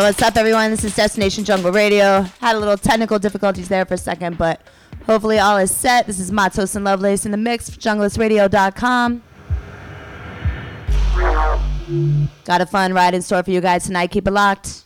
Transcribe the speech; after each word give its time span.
What's 0.00 0.22
up, 0.22 0.36
everyone? 0.36 0.70
This 0.70 0.84
is 0.84 0.94
Destination 0.94 1.44
Jungle 1.44 1.72
Radio. 1.72 2.22
Had 2.40 2.54
a 2.54 2.58
little 2.60 2.76
technical 2.78 3.18
difficulties 3.18 3.68
there 3.68 3.84
for 3.84 3.94
a 3.94 3.98
second, 3.98 4.38
but 4.38 4.60
hopefully 5.06 5.40
all 5.40 5.56
is 5.56 5.74
set. 5.74 6.06
This 6.06 6.20
is 6.20 6.30
Matos 6.30 6.76
and 6.76 6.84
Lovelace 6.84 7.26
in 7.26 7.32
the 7.32 7.36
mix 7.36 7.68
for 7.68 7.80
junglistradio.com. 7.80 9.22
Got 12.44 12.60
a 12.60 12.66
fun 12.66 12.94
ride 12.94 13.14
in 13.14 13.22
store 13.22 13.42
for 13.42 13.50
you 13.50 13.60
guys 13.60 13.86
tonight. 13.86 14.12
Keep 14.12 14.28
it 14.28 14.30
locked. 14.30 14.84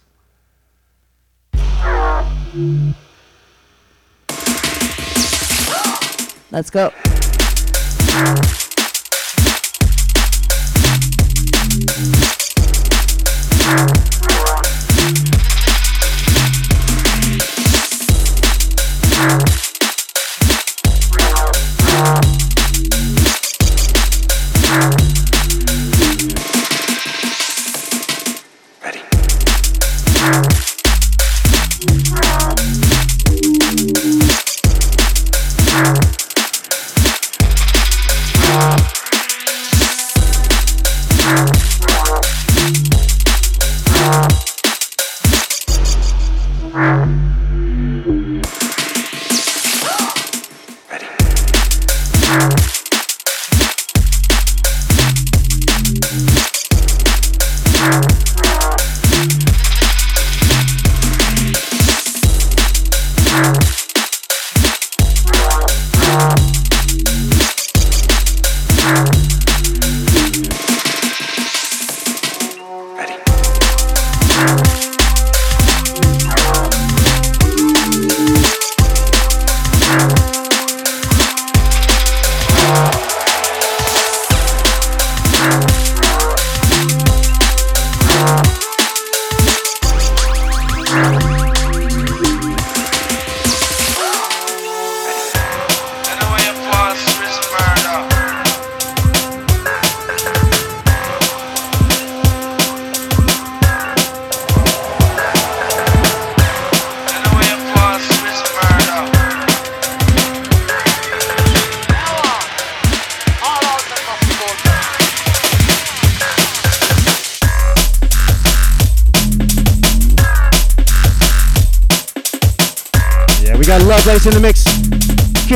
Let's 6.51 6.70
go. 6.70 6.91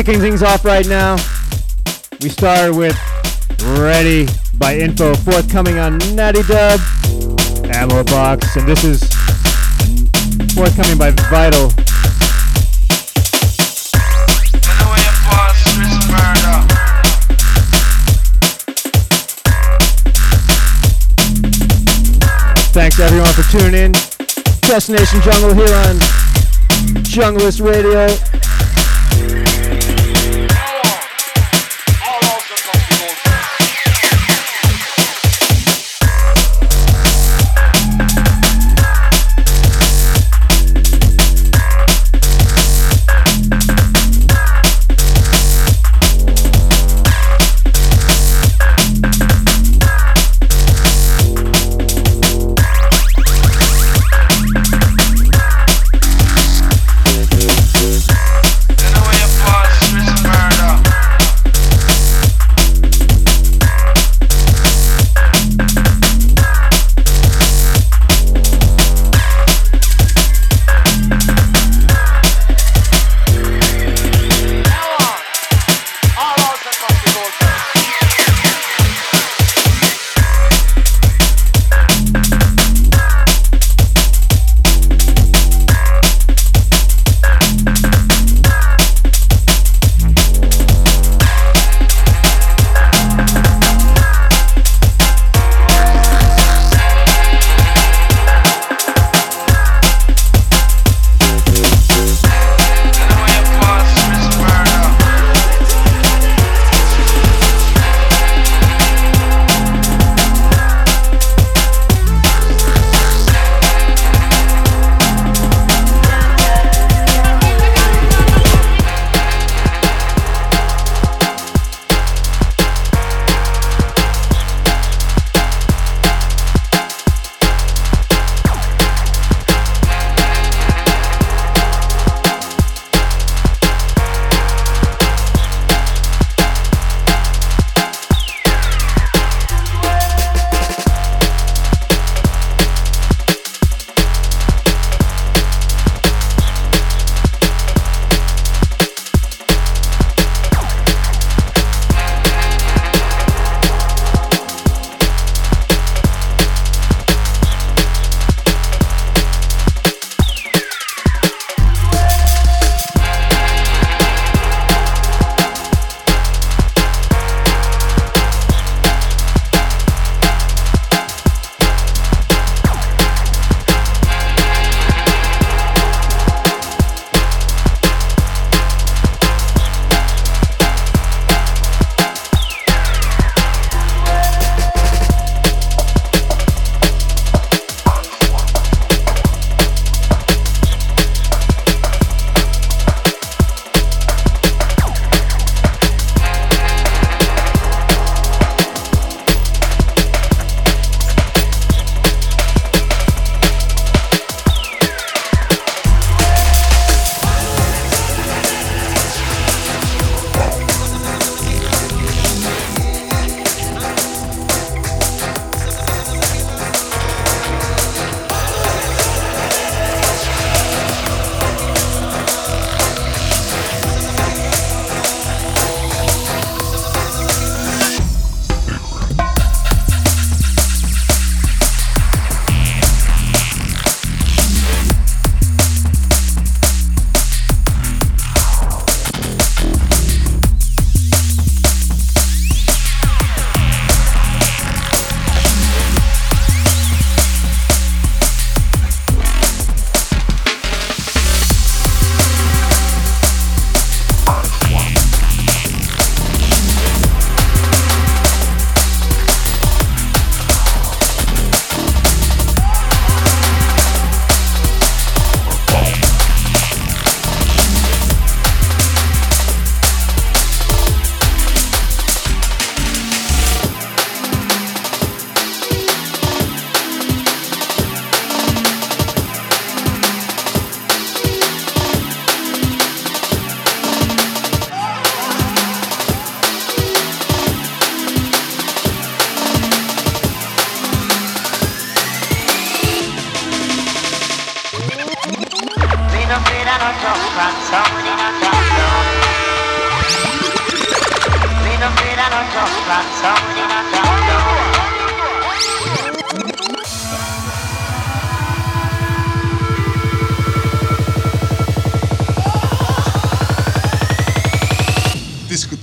Kicking 0.06 0.20
things 0.20 0.44
off 0.44 0.64
right 0.64 0.86
now. 0.86 1.16
We 2.22 2.28
start 2.28 2.76
with 2.76 2.96
Ready 3.64 4.28
by 4.56 4.76
Info, 4.76 5.16
forthcoming 5.16 5.80
on 5.80 5.98
Natty 6.14 6.44
Dub, 6.44 6.78
Ammo 7.74 8.04
Box, 8.04 8.54
and 8.54 8.68
this 8.68 8.84
is 8.84 9.02
forthcoming 10.54 10.96
by 10.96 11.10
Vital. 11.10 11.70
Thanks 22.70 23.00
everyone 23.00 23.32
for 23.32 23.42
tuning 23.50 23.86
in. 23.86 23.92
Destination 24.60 25.20
Jungle 25.22 25.52
here 25.52 25.74
on 25.74 25.96
Junglist 27.02 27.60
Radio. 27.60 28.06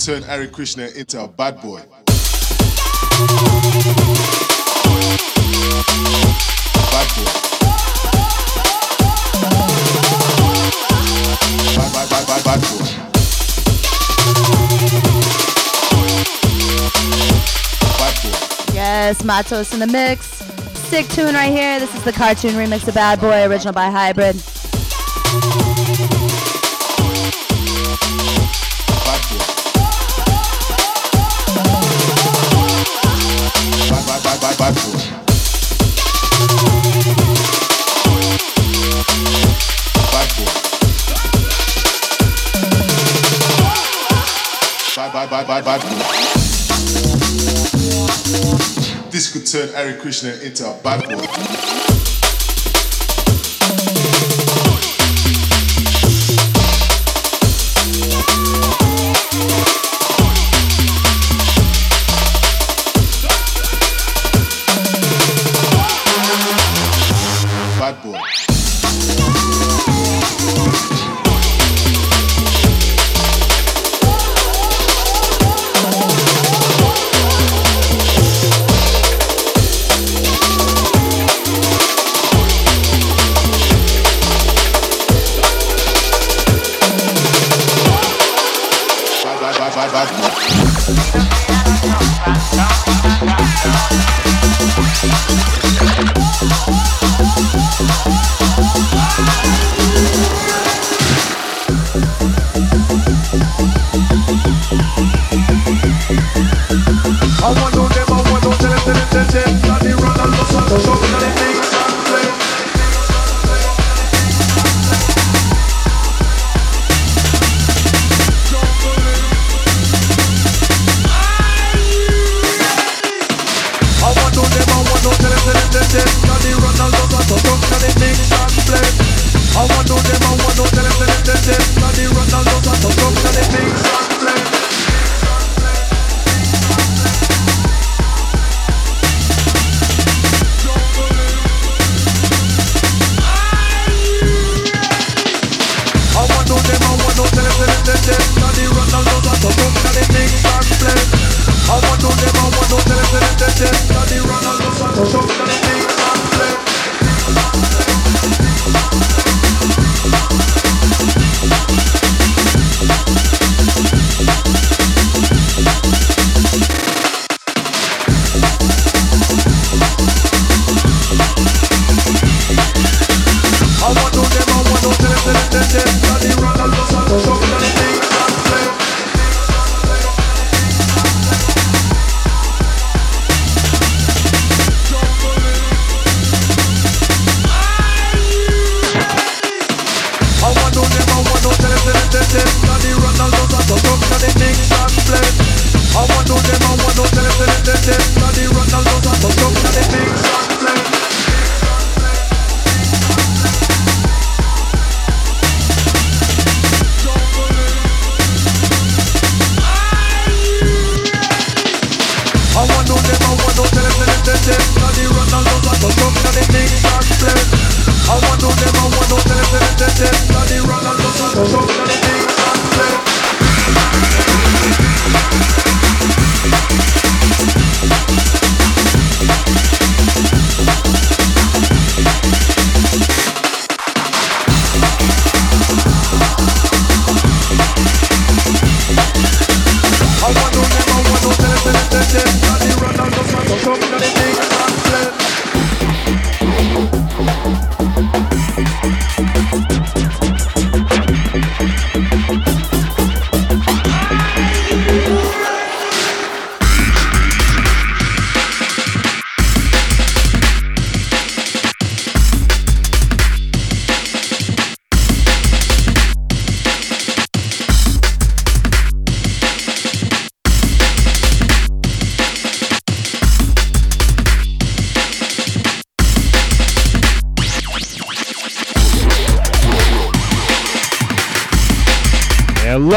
Turn 0.04 0.22
Hare 0.22 0.48
Krishna 0.48 0.88
into 0.98 1.24
a 1.24 1.28
bad 1.30 1.62
boy. 1.62 1.82
Bad 6.92 7.08
boy. 7.16 7.53
Yes, 19.14 19.24
Matos 19.24 19.74
in 19.76 19.80
the 19.80 19.86
mix. 19.86 20.26
Sick 20.90 21.08
tune 21.10 21.36
right 21.36 21.52
here. 21.52 21.80
This 21.80 21.94
is 21.94 22.04
the 22.04 22.12
cartoon 22.12 22.54
remix 22.54 22.88
of 22.88 22.96
Bad 22.96 23.22
Boy, 23.22 23.44
original 23.44 23.72
by 23.72 23.92
Hybrid. 23.92 25.73
Turn 49.54 49.70
Hare 49.70 49.96
Krishna 49.98 50.32
into 50.42 50.68
a 50.68 50.74
bad 50.82 51.04
boy. 51.08 51.63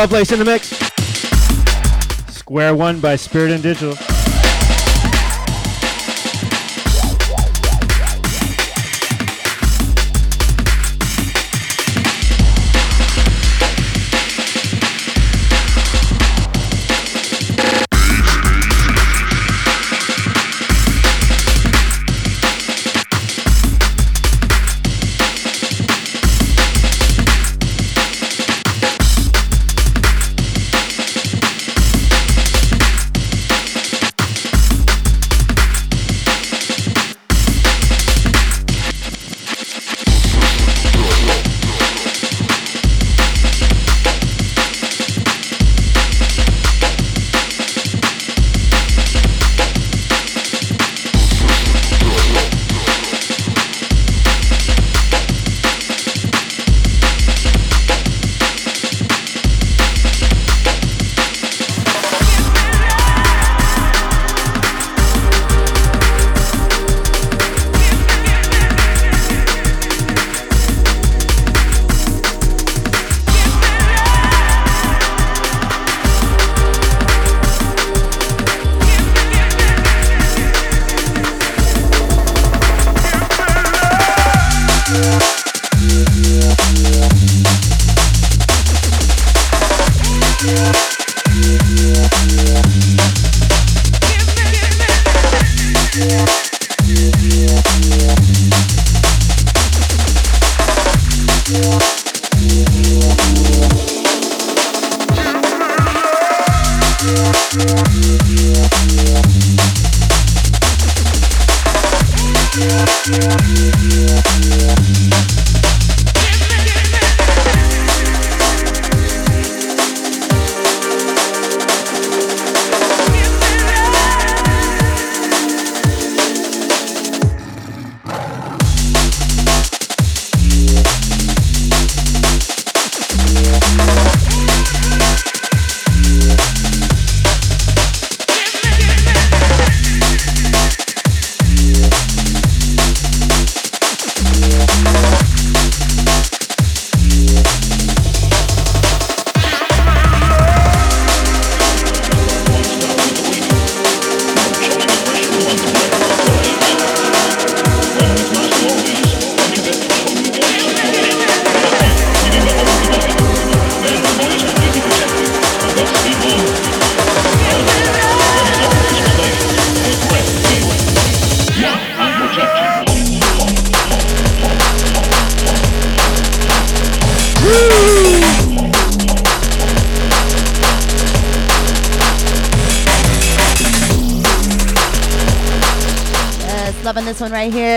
Lovelace 0.07 0.31
in 0.31 0.39
the 0.39 0.45
mix. 0.45 0.69
Square 2.33 2.77
One 2.77 3.01
by 3.01 3.17
Spirit 3.17 3.51
and 3.51 3.61
Digital. 3.61 4.16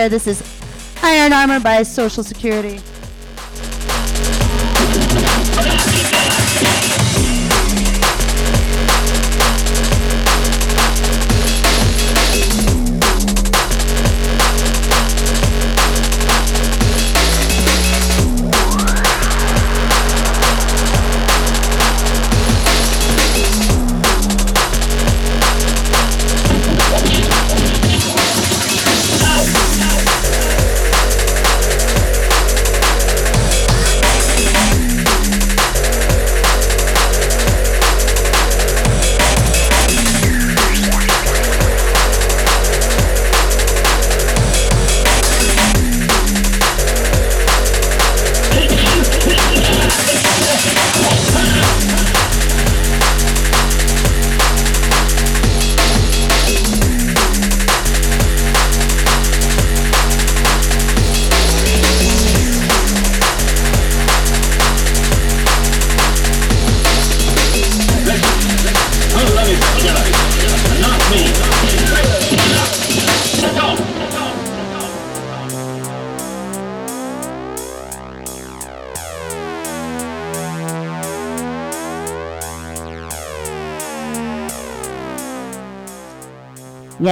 This 0.08 0.26
is 0.26 0.42
Iron 1.02 1.32
Armor 1.34 1.60
by 1.60 1.82
Social 1.82 2.24
Security. 2.24 2.80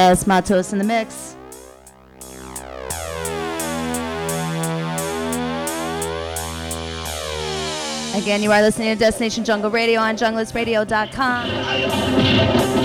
Yes, 0.09 0.27
Matos 0.27 0.73
in 0.73 0.79
the 0.79 0.87
mix. 0.87 1.37
Again, 8.16 8.42
you 8.42 8.51
are 8.51 8.62
listening 8.62 8.88
to 8.88 8.97
Destination 8.99 9.44
Jungle 9.44 9.71
Radio 9.71 10.01
on 10.01 10.16
junglistradio.com. 10.16 12.78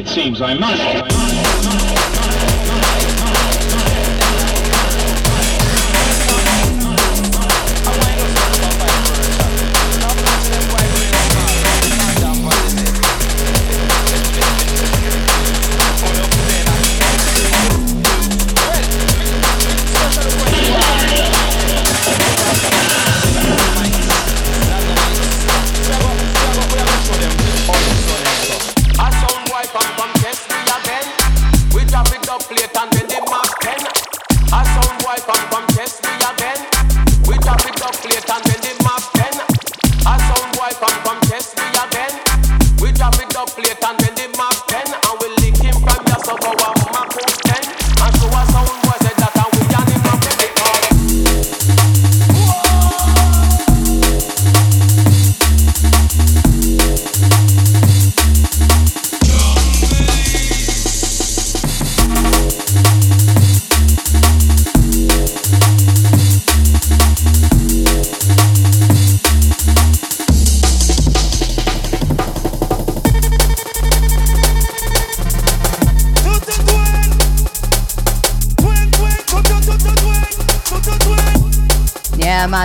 it 0.00 0.08
seems 0.08 0.40
I 0.40 0.54
must. 0.54 1.19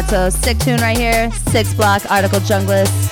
Mato. 0.06 0.30
Sick 0.30 0.60
tune 0.60 0.80
right 0.82 0.98
here. 0.98 1.32
Six 1.32 1.74
block 1.74 2.10
article 2.12 2.40
junglist. 2.40 3.05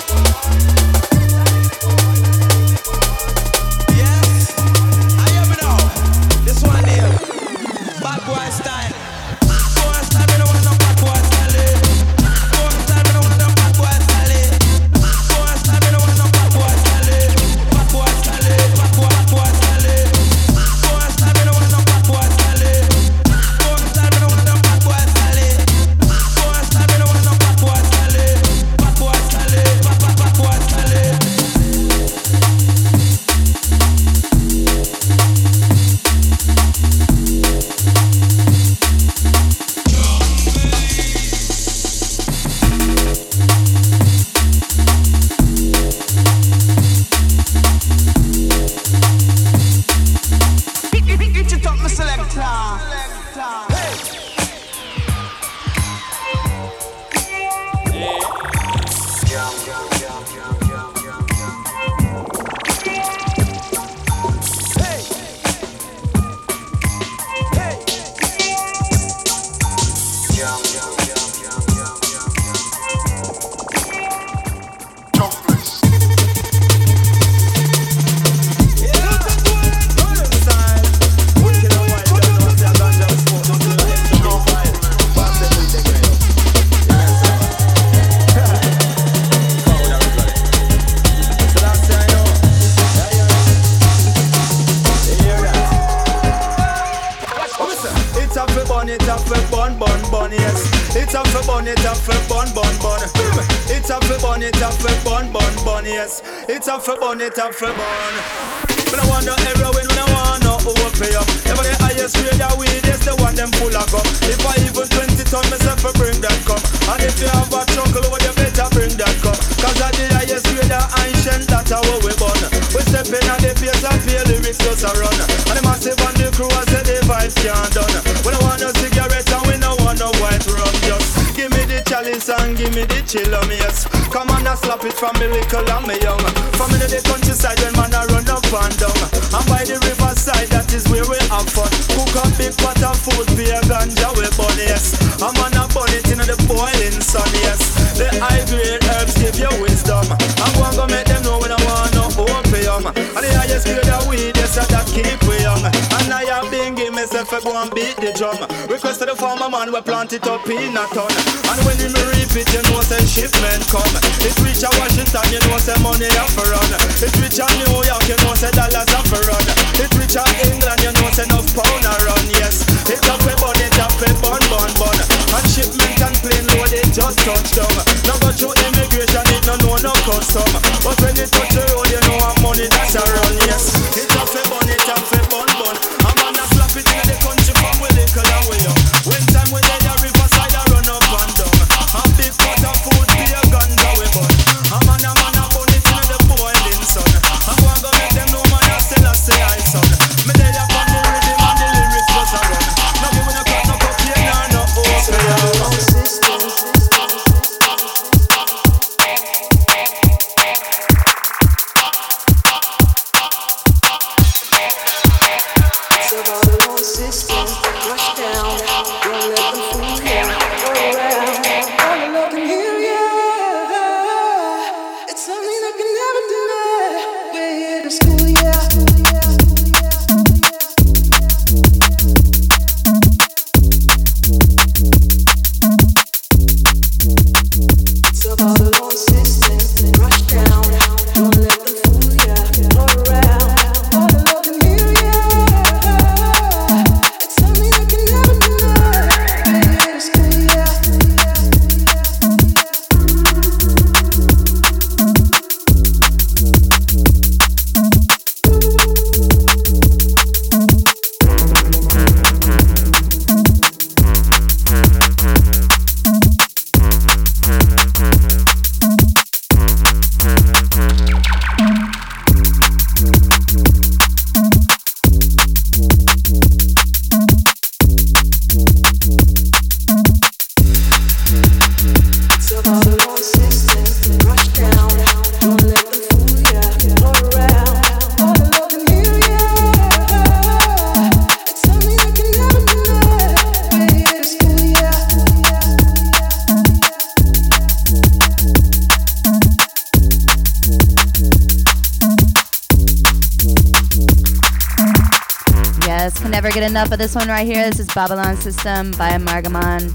Right 307.44 307.56
here. 307.56 307.70
This 307.70 307.80
is 307.80 307.88
Babylon 307.94 308.38
System 308.38 308.92
by 308.92 309.12
Amargamon. 309.12 309.94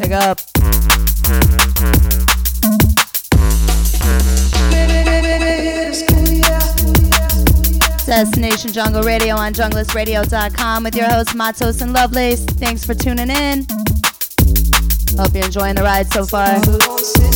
Big 0.00 0.12
up. 0.12 0.38
Destination 8.06 8.72
Jungle 8.72 9.02
Radio 9.02 9.36
on 9.36 9.52
junglistradio.com 9.52 10.84
with 10.84 10.96
your 10.96 11.08
host 11.08 11.34
Matos 11.34 11.82
and 11.82 11.92
Lovelace. 11.92 12.44
Thanks 12.44 12.84
for 12.84 12.94
tuning 12.94 13.30
in. 13.30 13.66
Hope 15.16 15.34
you're 15.34 15.44
enjoying 15.44 15.74
the 15.74 15.82
ride 15.82 16.10
so 16.12 16.24
far. 16.24 17.27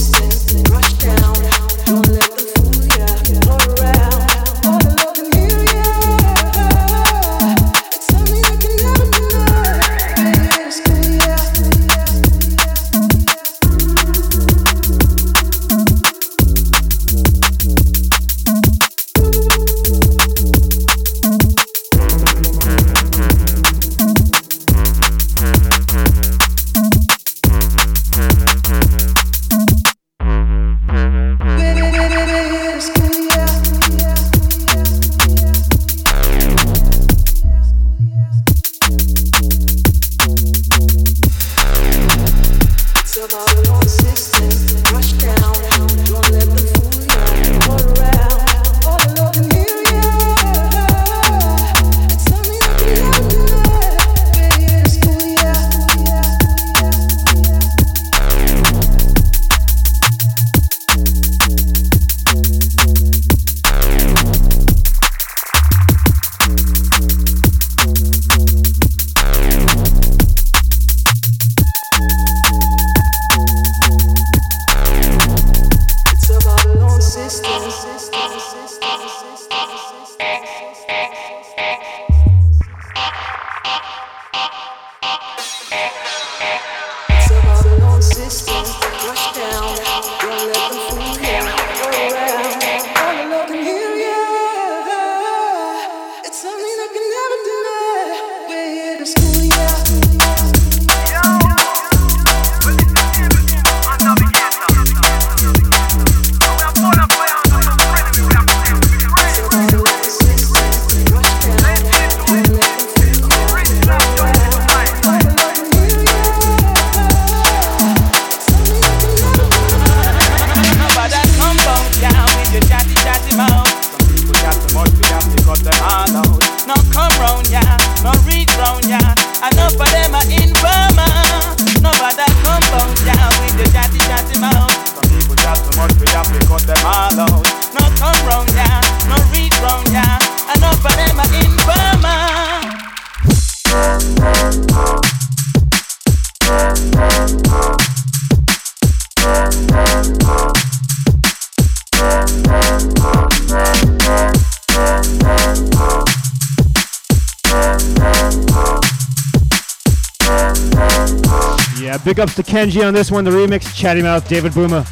Kenji 162.73 162.87
on 162.87 162.95
this 162.95 163.11
one, 163.11 163.25
the 163.25 163.31
remix, 163.31 163.75
Chatty 163.75 164.01
Mouth, 164.01 164.27
David 164.27 164.53
Booma. 164.53 164.87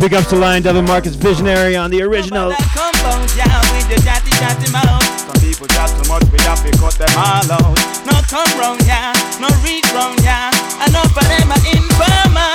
Big 0.00 0.14
ups 0.14 0.30
to 0.30 0.36
Lion 0.36 0.62
Devil 0.64 0.82
Marcus 0.82 1.14
Visionary 1.14 1.76
on 1.76 1.92
the 1.92 2.02
original. 2.02 2.50
Some 2.50 2.92
people 5.38 5.68
chat 5.68 5.90
too 5.90 6.08
much, 6.08 6.24
we 6.32 6.40
have 6.40 6.64
to 6.64 6.76
cut 6.76 6.94
them 6.94 7.10
all 7.16 7.52
out. 7.52 7.78
No 8.06 8.20
come 8.26 8.58
round, 8.58 8.84
yeah, 8.86 9.12
no 9.38 9.46
reach 9.62 9.86
round, 9.92 10.20
yeah. 10.24 10.50
Enough 10.88 11.16
of 11.16 11.28
them 11.28 11.52
are 11.52 11.62
informer. 11.76 12.50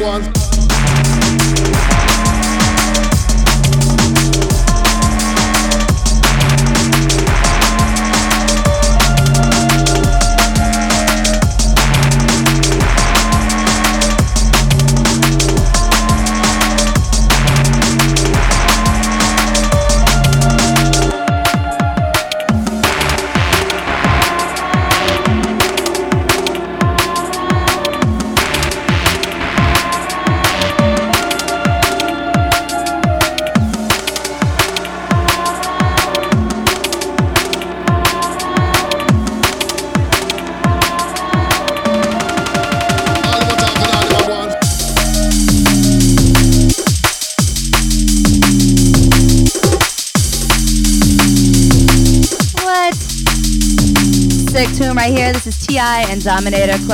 ones. 0.00 0.37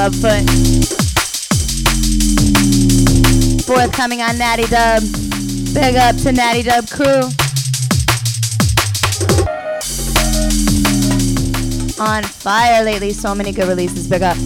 Clubfoot. 0.05 0.45
Forthcoming 3.65 4.21
on 4.21 4.37
Natty 4.37 4.67
Dub. 4.67 5.03
Big 5.73 5.97
up 5.97 6.15
to 6.17 6.31
Natty 6.31 6.63
Dub 6.63 6.87
crew. 6.91 7.23
On 12.05 12.23
fire 12.23 12.85
lately, 12.85 13.15
so 13.15 13.35
many 13.35 13.51
good 13.51 13.67
releases. 13.67 14.07
Big 14.07 14.21
up. 14.21 14.37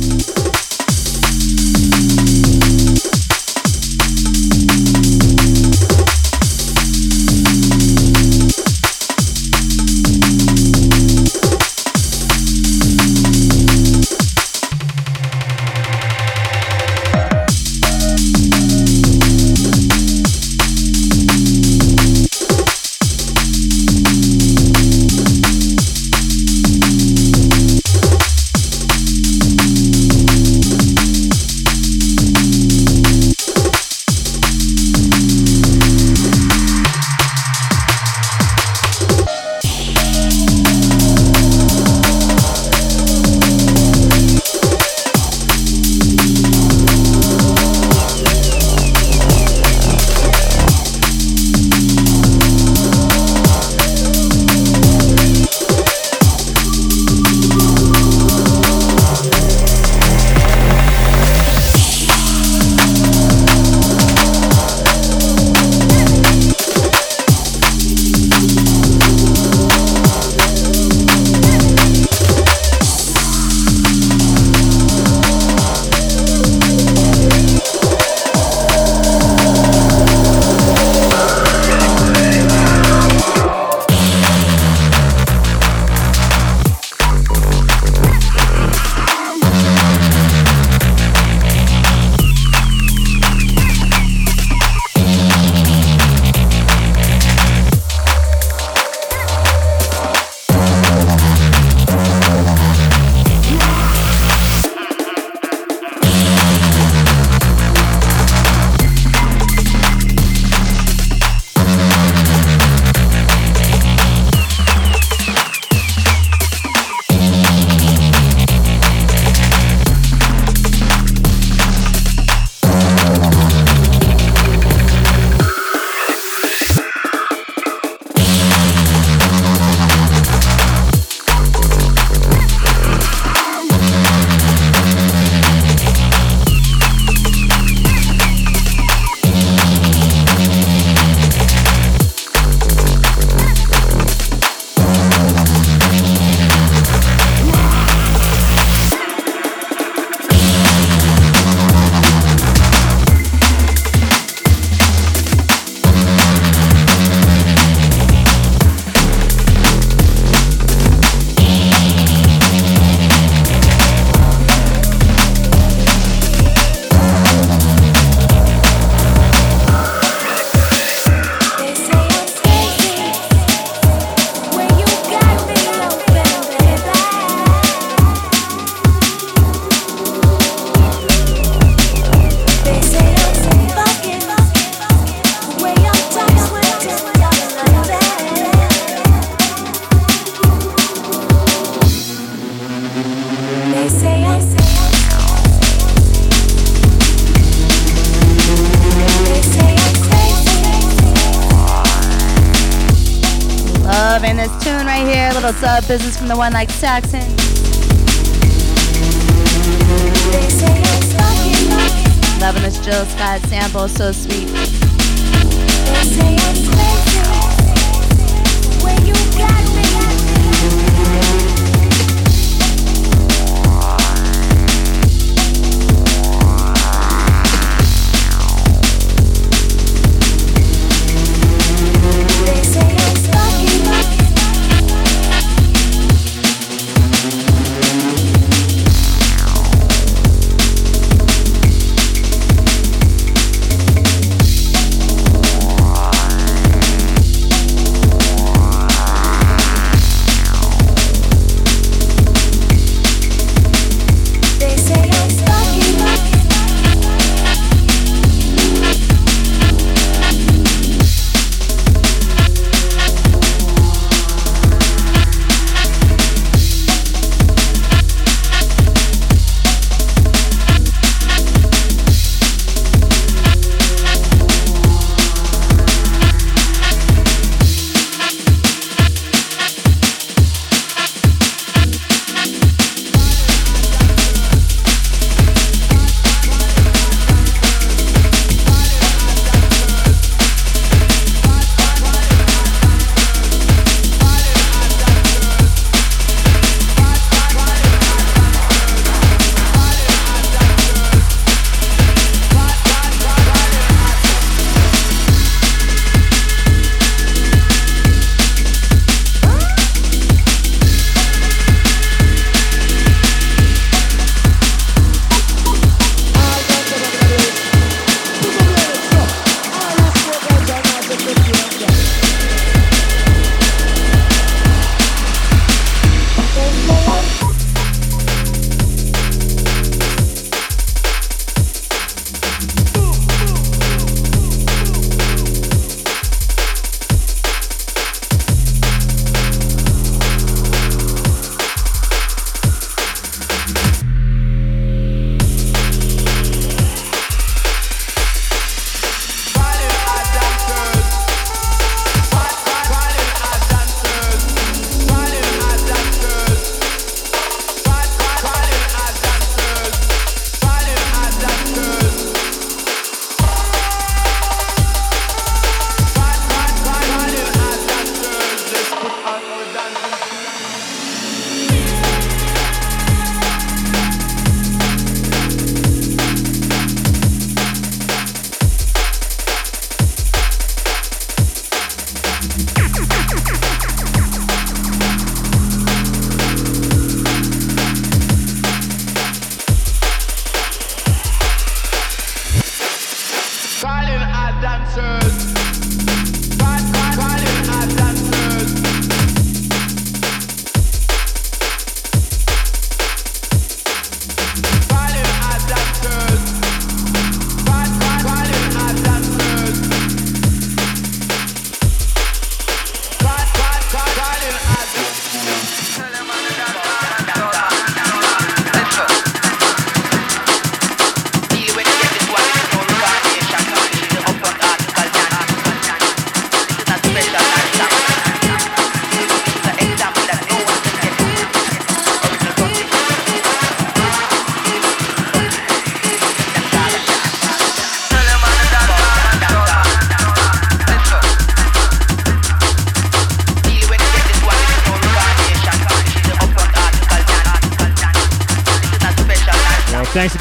One 206.48 206.54
like 206.54 206.70
Saxon. 206.70 207.07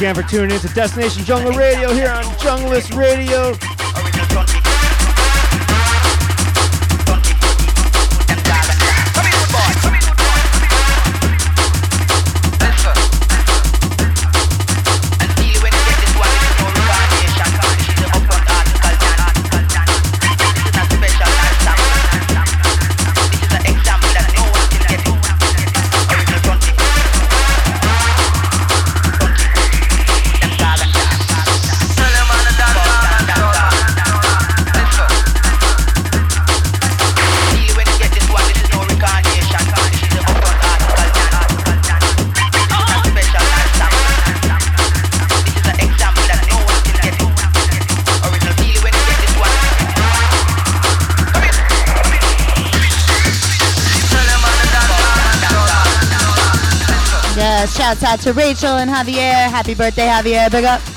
Again 0.07 0.23
for 0.23 0.29
tuning 0.29 0.55
in 0.55 0.61
to 0.61 0.67
Destination 0.69 1.23
Jungle 1.25 1.51
Radio 1.51 1.93
here 1.93 2.09
on 2.09 2.23
Junglist 2.39 2.95
Radio. 2.95 3.26
Shouts 57.65 58.03
out 58.03 58.19
to 58.21 58.33
Rachel 58.33 58.77
and 58.77 58.89
Javier. 58.89 59.49
Happy 59.49 59.73
birthday, 59.73 60.07
Javier. 60.07 60.51
Big 60.51 60.65
up. 60.65 60.96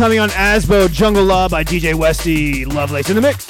Coming 0.00 0.18
on 0.18 0.30
Asbo 0.30 0.90
Jungle 0.90 1.24
Law 1.24 1.46
by 1.46 1.62
DJ 1.62 1.92
Westy. 1.92 2.64
Lovelace 2.64 3.10
in 3.10 3.16
the 3.16 3.20
mix. 3.20 3.44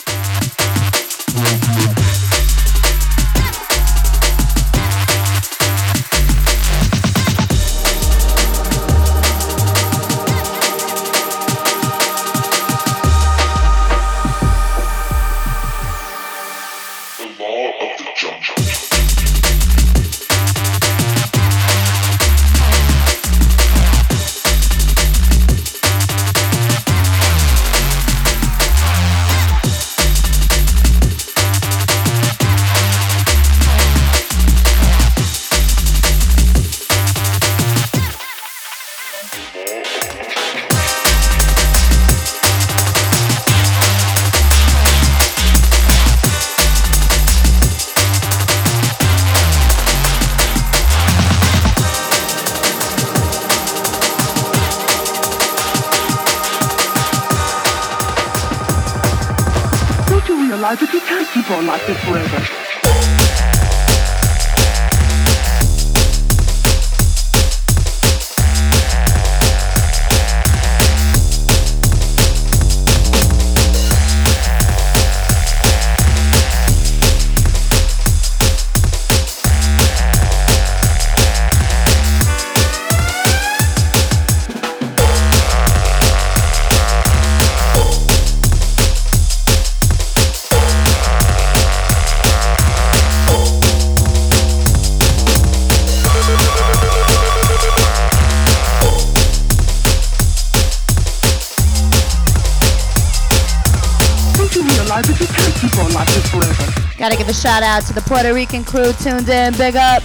Out 107.70 107.86
to 107.86 107.92
the 107.92 108.00
Puerto 108.00 108.34
Rican 108.34 108.64
crew 108.64 108.92
tuned 108.94 109.28
in. 109.28 109.52
Big 109.56 109.76
up. 109.76 110.02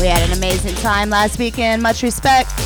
We 0.00 0.08
had 0.08 0.28
an 0.28 0.36
amazing 0.36 0.74
time 0.74 1.08
last 1.08 1.38
weekend. 1.38 1.80
Much 1.80 2.02
respect. 2.02 2.65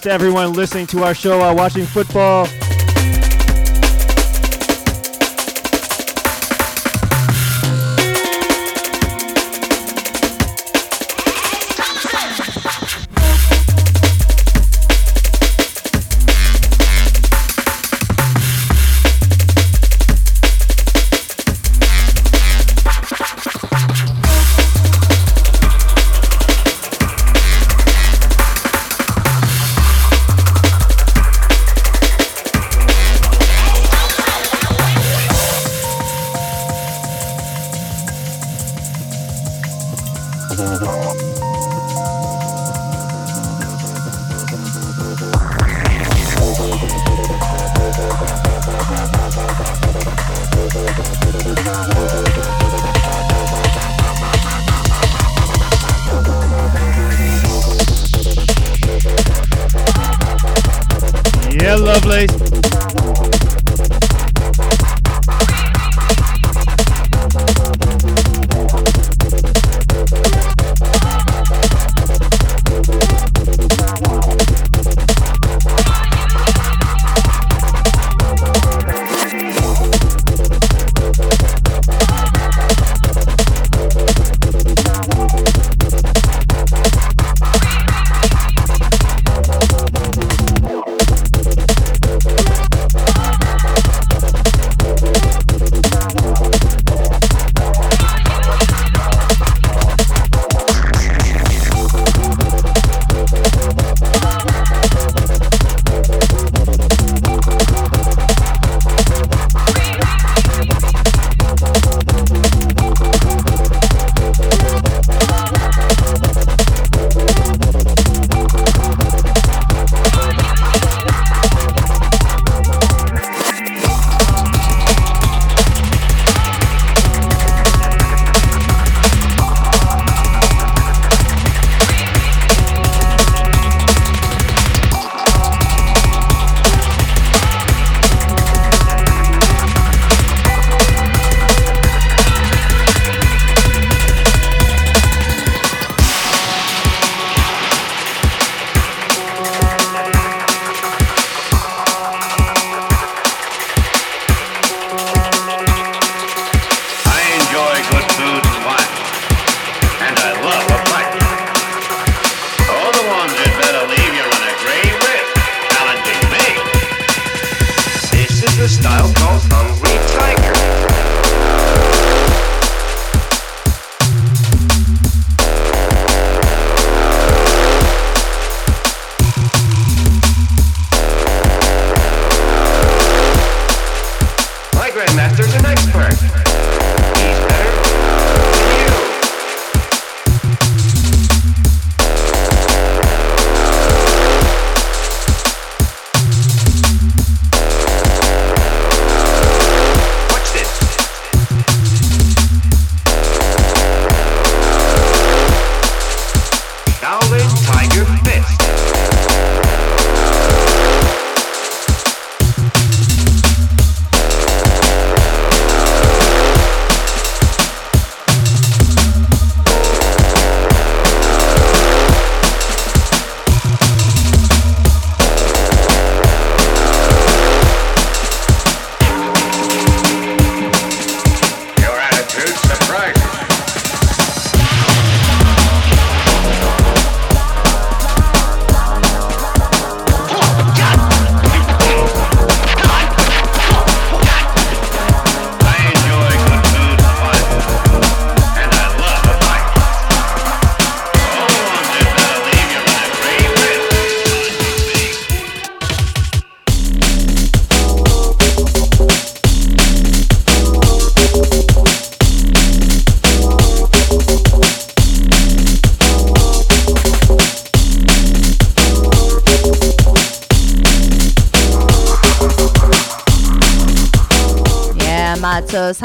To 0.00 0.10
everyone 0.10 0.54
listening 0.54 0.86
to 0.88 1.04
our 1.04 1.14
show 1.14 1.38
while 1.38 1.54
watching 1.54 1.84
football. 1.84 2.48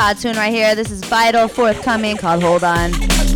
hot 0.07 0.17
tune 0.19 0.37
right 0.37 0.53
here. 0.53 0.73
This 0.73 0.89
is 0.89 1.01
Vital, 1.01 1.49
forthcoming 1.49 2.15
called 2.15 2.41
Hold 2.41 2.63
On. 2.63 3.26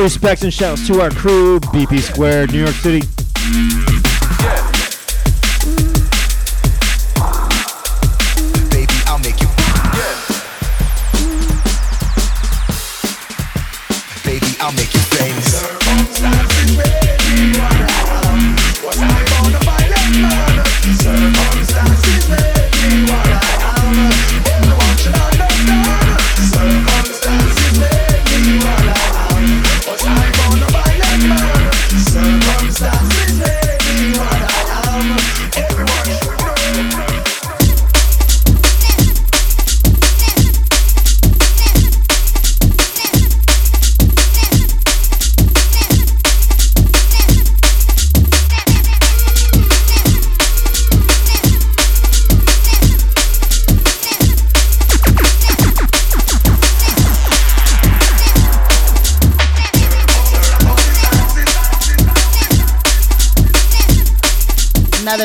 Respects 0.00 0.42
and 0.42 0.52
shouts 0.52 0.86
to 0.86 1.00
our 1.02 1.10
crew, 1.10 1.60
BP 1.60 2.00
Squared, 2.00 2.52
New 2.52 2.60
York 2.60 2.74
City. 2.74 3.19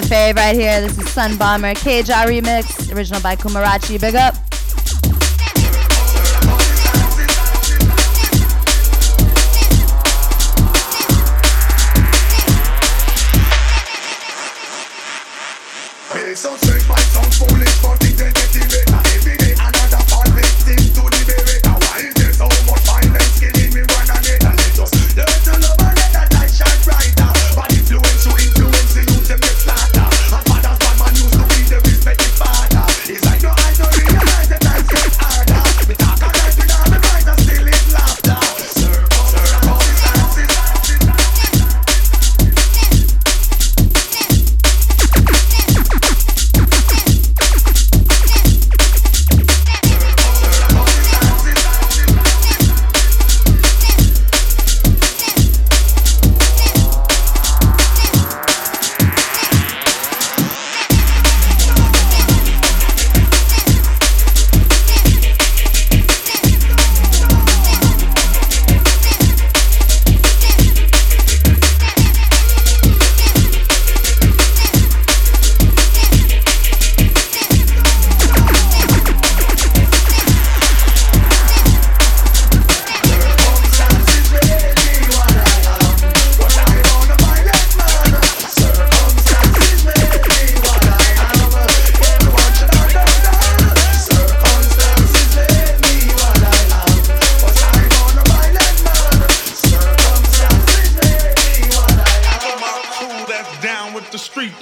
fave 0.06 0.36
right 0.36 0.56
here. 0.56 0.82
This 0.82 0.98
is 0.98 1.10
Sun 1.10 1.38
Bomber, 1.38 1.74
KJR 1.74 2.28
remix, 2.28 2.96
original 2.96 3.22
by 3.22 3.36
Kumarachi. 3.36 4.00
Big 4.00 4.16
up. 4.16 4.45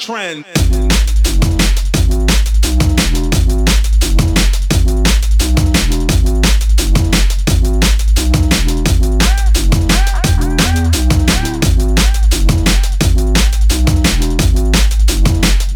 trend. 0.03 0.43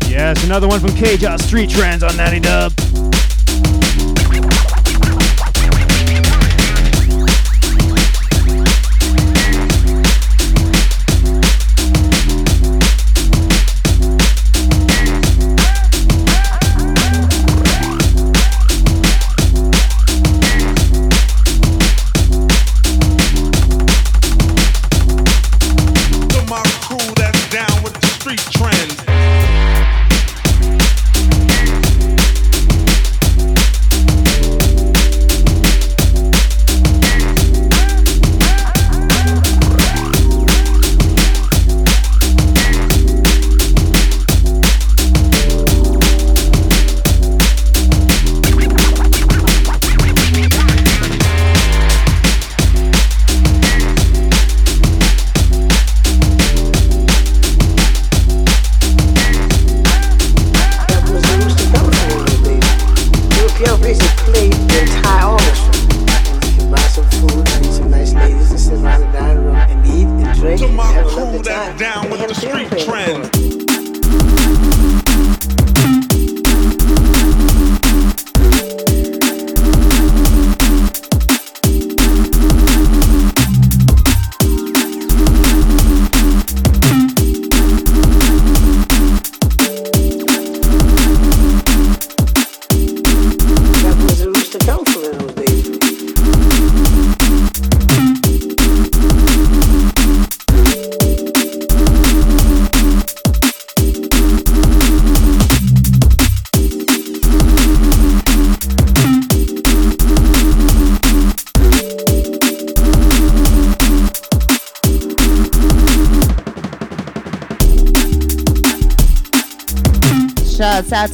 Yes, 0.10 0.44
another 0.44 0.68
one 0.68 0.82
from 0.82 0.90
KJ 0.90 1.42
Street 1.42 1.70
Trends 1.70 2.04
on 2.04 2.18
Natty 2.18 2.42
Dub. 2.42 2.87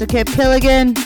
Mr. 0.04 0.10
Kip 0.10 0.28
Killigan. 0.28 1.03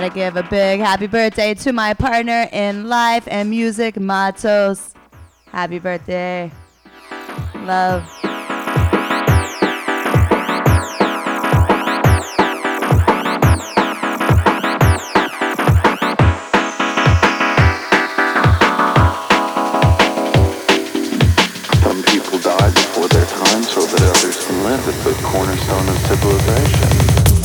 Gotta 0.00 0.14
give 0.14 0.36
a 0.36 0.42
big 0.44 0.80
happy 0.80 1.06
birthday 1.08 1.52
to 1.52 1.74
my 1.74 1.92
partner 1.92 2.48
in 2.52 2.88
life 2.88 3.28
and 3.30 3.50
music, 3.50 4.00
Matos. 4.00 4.94
Happy 5.52 5.78
birthday. 5.78 6.50
Love. 7.56 8.08
Some 21.82 22.02
people 22.04 22.38
die 22.38 22.70
before 22.70 23.08
their 23.08 23.26
time 23.26 23.62
so 23.64 23.84
that 23.84 24.00
others 24.00 24.46
can 24.46 24.64
live. 24.64 24.88
It's 24.88 25.04
the 25.04 25.12
cornerstone 25.22 25.88
of 25.90 25.98
civilization. 26.08 27.39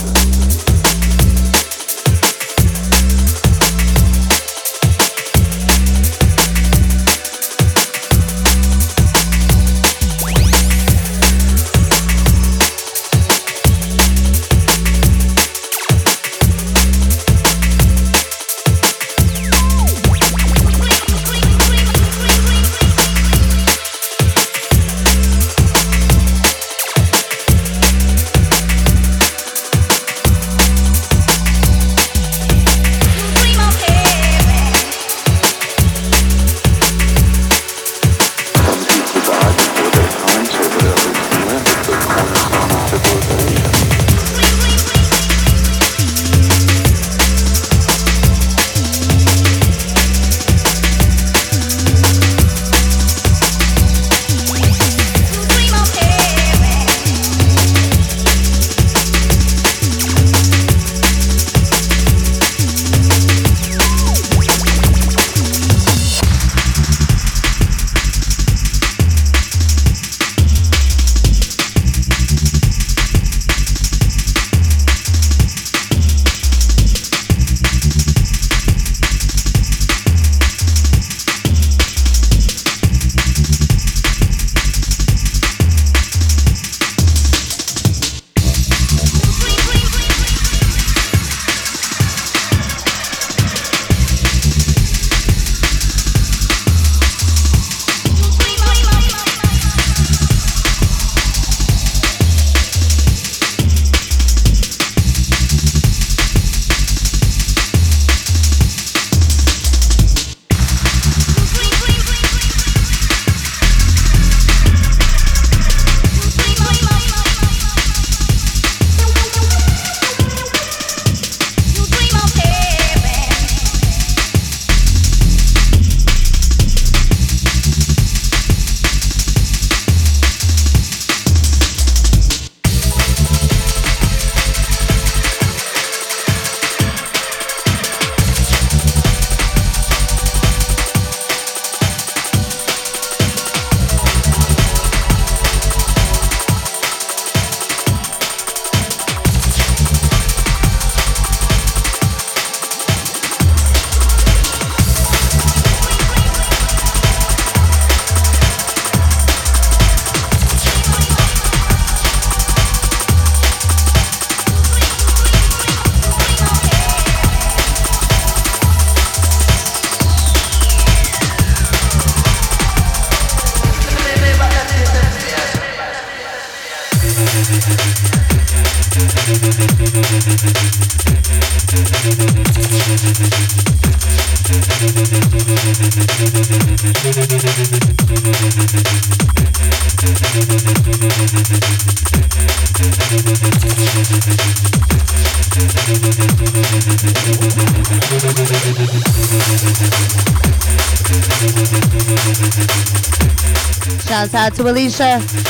Out 205.01 205.44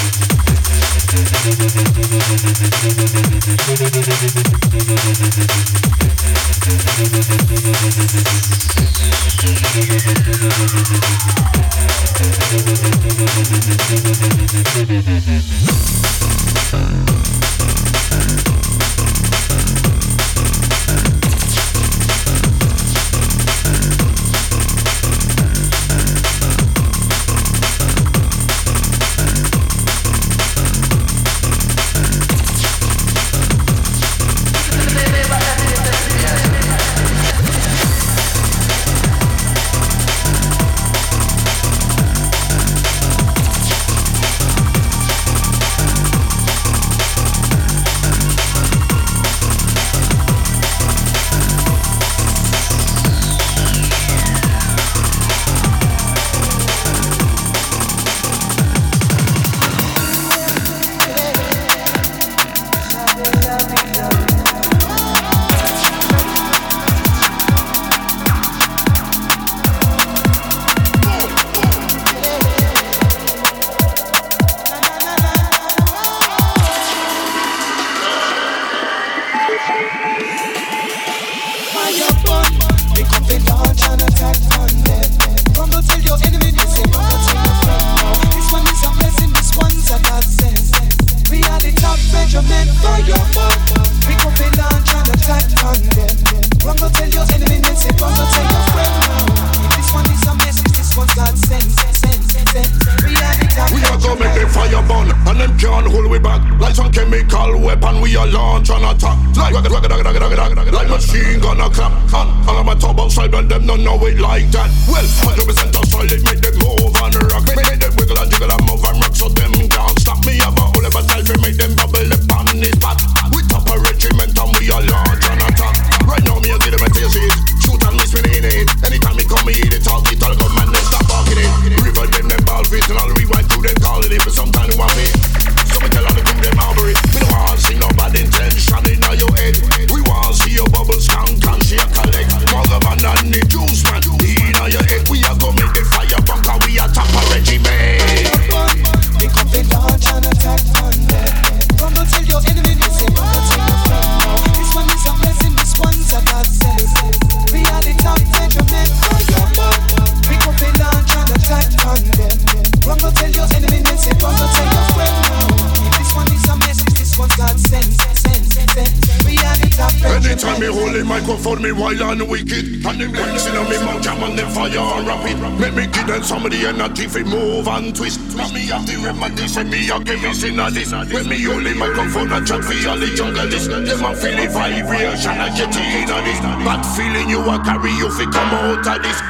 wild 171.77 172.01
and 172.01 172.23
wicked. 172.29 172.85
And 172.85 172.97
them 172.99 173.11
bricks 173.11 173.45
in 173.47 173.53
me 173.53 173.77
mouth 173.83 174.01
jam 174.01 174.21
and 174.23 174.37
them 174.37 174.49
fire 174.51 174.79
and 174.79 175.07
rapid. 175.07 175.37
Make 175.59 175.75
me 175.75 175.85
give 175.91 176.07
them 176.07 176.23
some 176.23 176.45
of 176.45 176.51
the 176.51 176.65
energy 176.65 177.07
fi 177.07 177.23
move 177.23 177.67
and 177.67 177.95
twist. 177.95 178.19
twist. 178.31 178.53
Me 178.53 178.67
have 178.71 178.85
the 178.87 178.95
remedy, 179.03 179.47
say 179.47 179.63
me 179.63 179.89
a 179.89 179.99
chemist 179.99 180.43
in 180.43 180.59
a 180.59 180.71
this. 180.71 180.91
When 180.91 181.27
me 181.27 181.47
only 181.47 181.73
microphone 181.73 182.31
and 182.31 182.45
chat 182.45 182.63
fi 182.63 182.75
all 182.87 182.97
the 182.97 183.07
jungle 183.15 183.45
junglist. 183.45 183.67
Them 183.67 184.05
a 184.05 184.15
feel 184.15 184.35
the 184.37 184.47
vibration 184.51 185.35
a 185.35 185.47
get 185.55 185.75
in 185.75 186.09
a 186.09 186.17
this. 186.23 186.39
Bad 186.63 186.83
feeling 186.95 187.29
you 187.29 187.41
a 187.41 187.55
carry, 187.63 187.91
you 187.97 188.09
fi 188.11 188.25
come 188.29 188.53
out 188.53 188.87
of 188.87 189.03
this. 189.03 189.24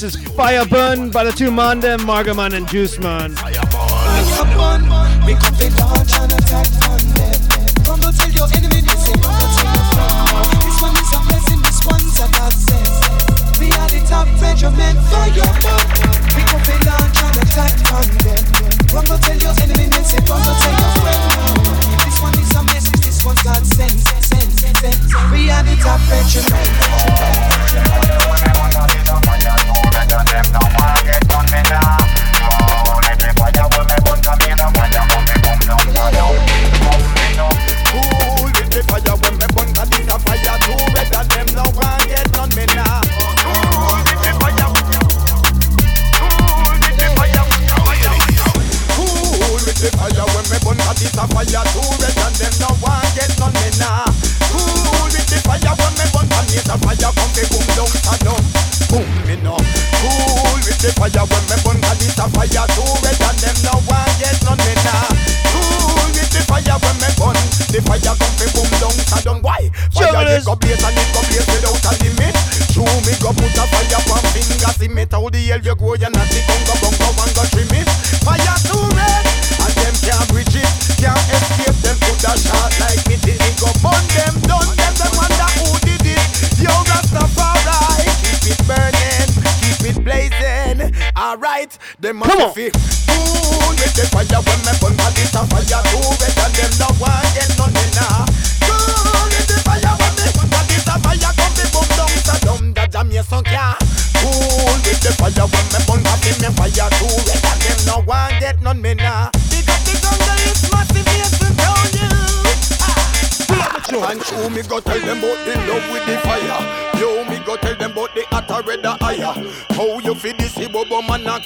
This 0.00 0.14
is 0.14 0.22
Fireburn 0.30 1.12
by 1.12 1.24
the 1.24 1.30
two 1.30 1.50
man 1.50 1.80
them, 1.80 2.00
Margaman 2.00 2.54
and 2.54 2.66
Juiceman. 2.66 3.34
Fireburn. 3.34 4.10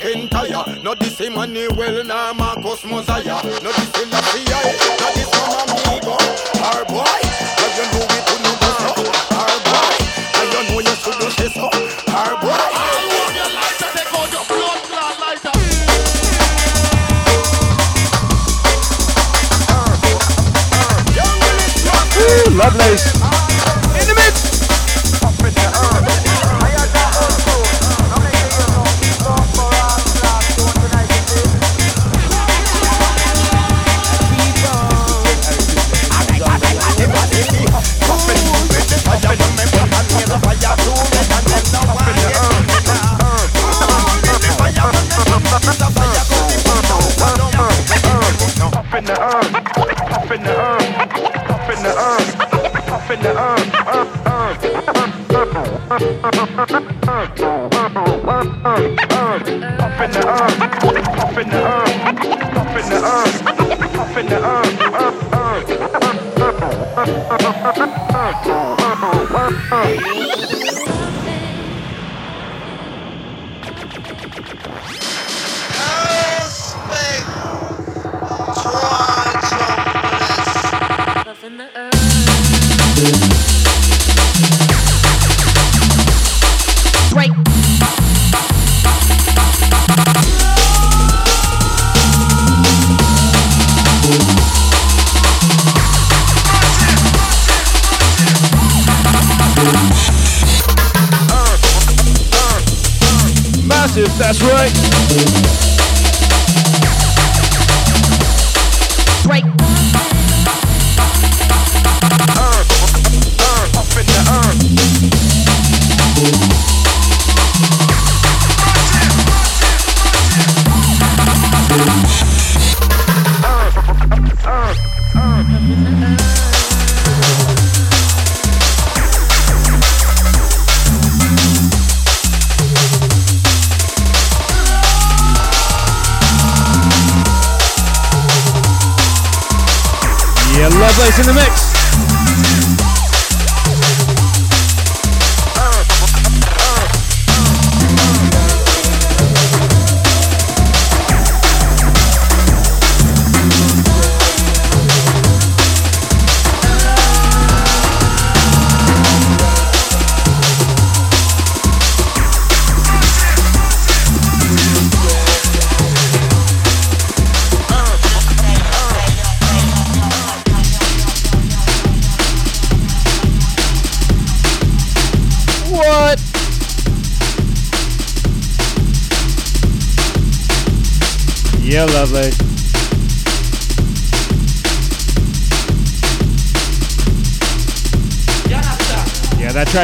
McIntyre. 0.04 0.82
Not 0.82 0.98
this 1.00 1.18
Emmanuel 1.20 2.04
nor 2.04 2.34
Marcus 2.34 2.84
Mosiah. 2.84 3.24
Not 3.24 3.42
this 3.62 3.94
Elisha, 3.96 4.60
not 5.00 5.14
this 5.14 5.30
Mamamigo. 5.32 6.16
Our 6.60 6.84
boy, 6.84 7.20
well 7.56 7.72
you 7.72 7.86
know 7.88 8.04
we 8.12 8.18
do 8.28 8.34
not 8.44 8.60
so. 8.80 8.92
Our 9.40 9.56
boy, 9.64 9.96
well 10.34 10.48
you 10.52 10.60
know 10.68 10.80
you 10.80 10.94
should 10.96 11.18
do 11.18 11.30
say 11.30 11.48
so. 11.48 11.70
Our 12.12 12.40
boy. 12.40 12.60
Lovelace. 22.56 23.33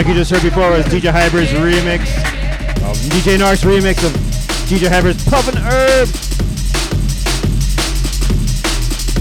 Track 0.02 0.08
you 0.08 0.18
just 0.18 0.30
heard 0.30 0.42
before 0.42 0.70
was 0.70 0.86
DJ 0.86 1.12
Hybrid's 1.12 1.50
remix, 1.50 2.00
of 2.88 2.96
DJ 3.10 3.36
Narc's 3.36 3.64
remix 3.64 4.02
of 4.02 4.12
DJ 4.66 4.88
Hybrid's 4.88 5.22
Puffin' 5.28 5.56
Herb. 5.56 6.08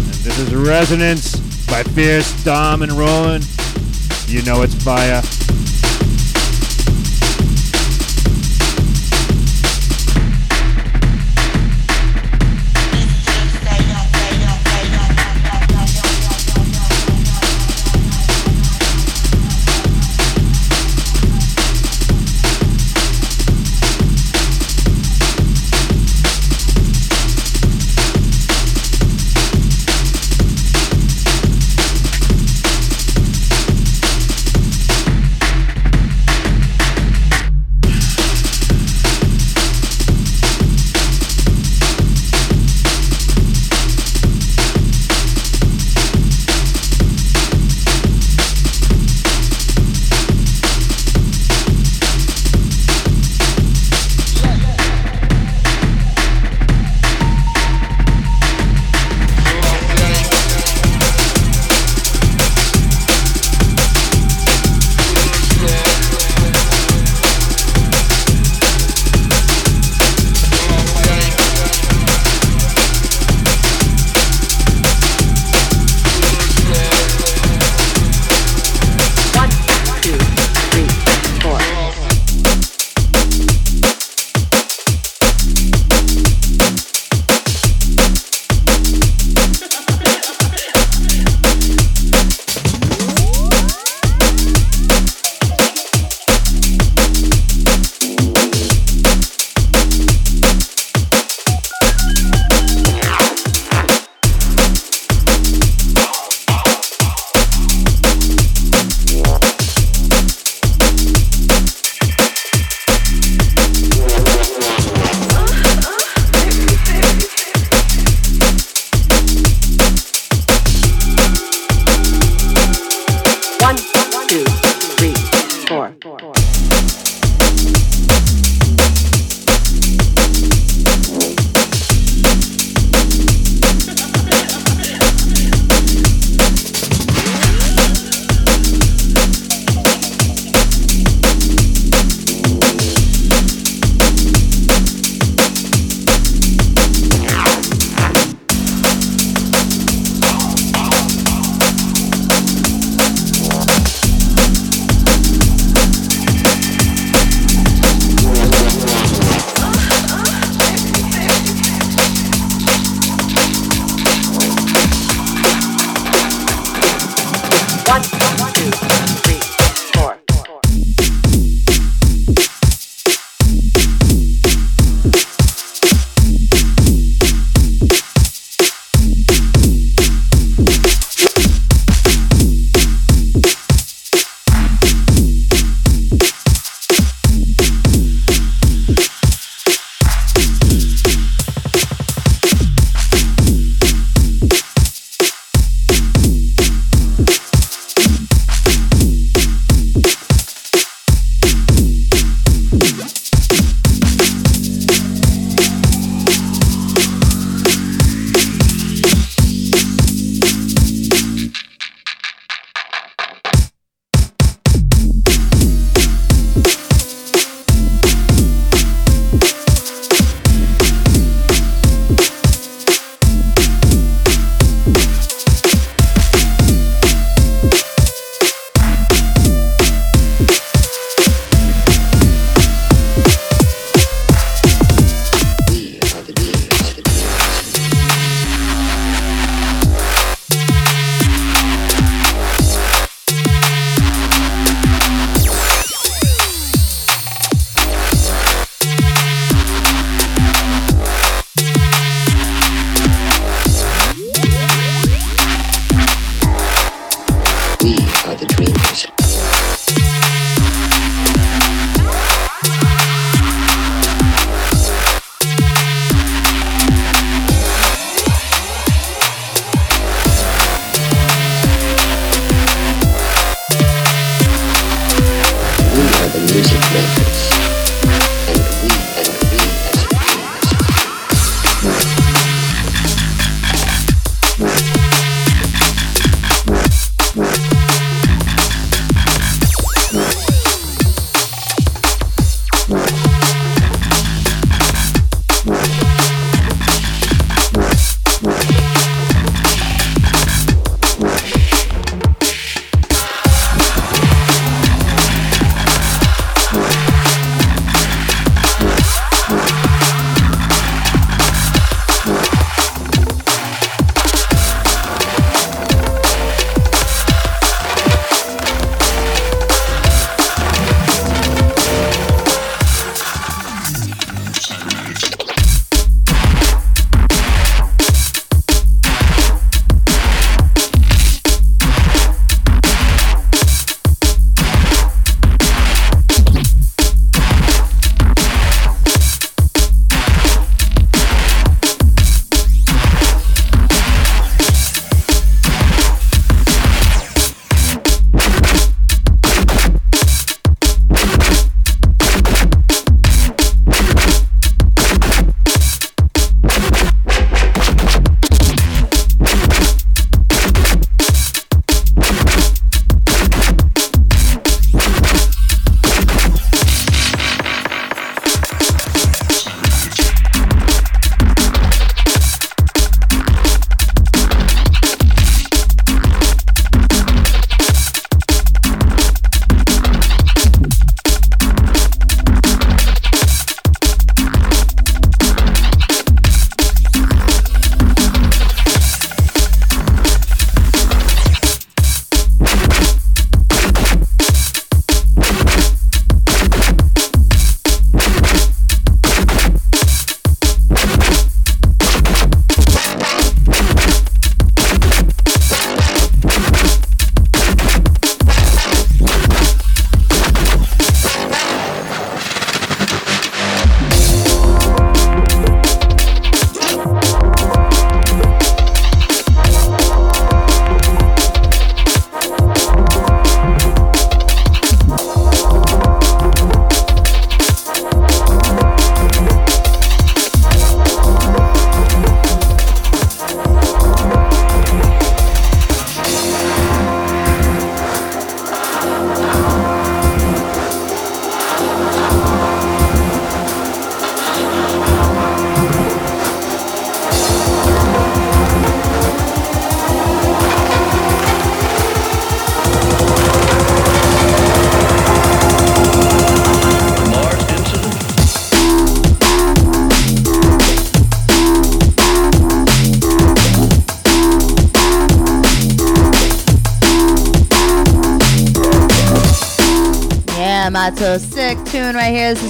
And 0.06 0.23
this 0.23 0.39
is 0.39 0.56
Resonance 0.56 1.35
by 1.68 1.84
Fierce, 1.84 2.43
Dom, 2.45 2.81
and 2.81 2.93
Roland. 2.93 3.45
You 4.27 4.41
know 4.43 4.61
it's 4.61 4.76
fire. 4.76 5.22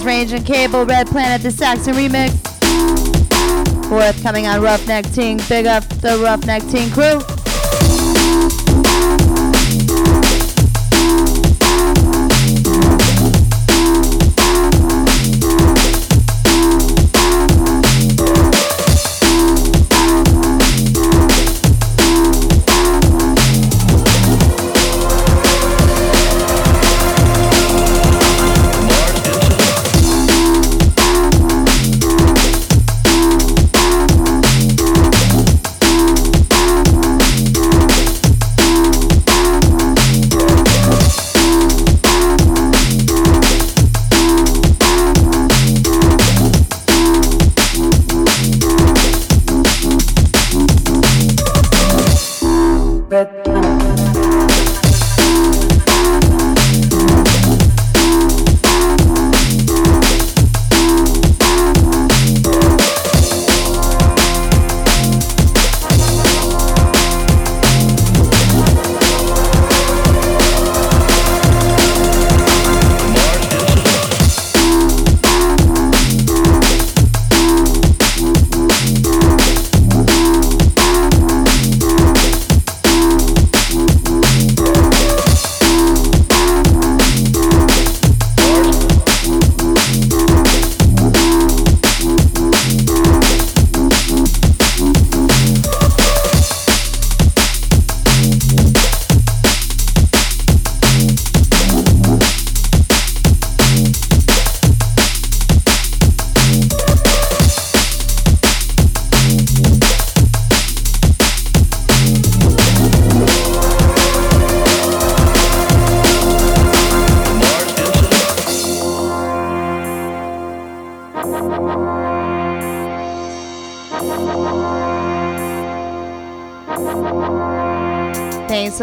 Range 0.10 0.34
and 0.34 0.44
Cable, 0.44 0.86
Red 0.86 1.06
Planet, 1.06 1.44
the 1.44 1.52
Saxon 1.52 1.94
remix. 1.94 2.31
Fourth 3.90 4.23
coming 4.23 4.48
on 4.48 4.60
Roughneck 4.60 5.06
Ting. 5.11 5.40
Big 5.48 5.68
up 5.68 5.88
the 6.02 6.18
Roughneck 6.18 6.64
Ting 6.64 6.90
crew. 6.90 7.39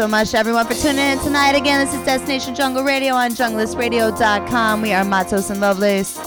So 0.07 0.11
much, 0.11 0.33
everyone, 0.33 0.65
for 0.65 0.73
tuning 0.73 0.99
in 0.99 1.19
tonight. 1.19 1.53
Again, 1.53 1.85
this 1.85 1.93
is 1.93 2.05
Destination 2.05 2.55
Jungle 2.55 2.83
Radio 2.83 3.13
on 3.13 3.31
junglistradio.com. 3.31 4.81
We 4.81 4.93
are 4.93 5.03
Matos 5.03 5.49
and 5.49 5.59
Lovelace. 5.59 6.17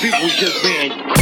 Yeah, 0.00 1.17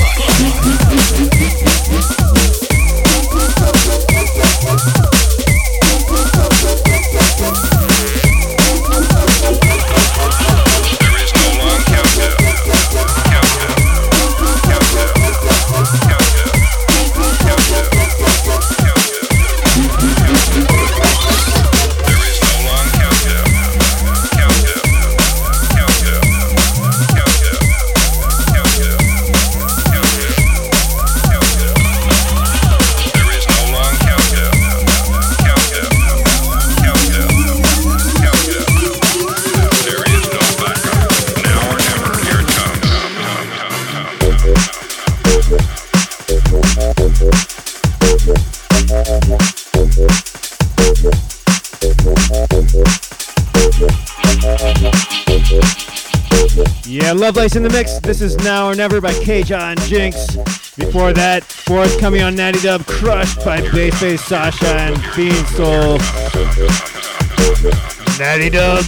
Lovelace 57.26 57.56
in 57.56 57.64
the 57.64 57.70
mix. 57.70 57.98
This 57.98 58.20
is 58.20 58.36
Now 58.36 58.68
or 58.68 58.76
Never 58.76 59.00
by 59.00 59.12
K. 59.12 59.42
John 59.42 59.76
Jinx. 59.78 60.36
Before 60.76 61.12
that, 61.12 61.42
forthcoming 61.42 62.22
on 62.22 62.36
Natty 62.36 62.60
Dub, 62.60 62.86
Crushed 62.86 63.44
by 63.44 63.60
Bassface 63.62 64.20
Sasha 64.20 64.68
and 64.68 64.94
Bean 65.16 65.34
Soul. 65.46 65.98
Natty 68.16 68.48
Dub. 68.50 68.84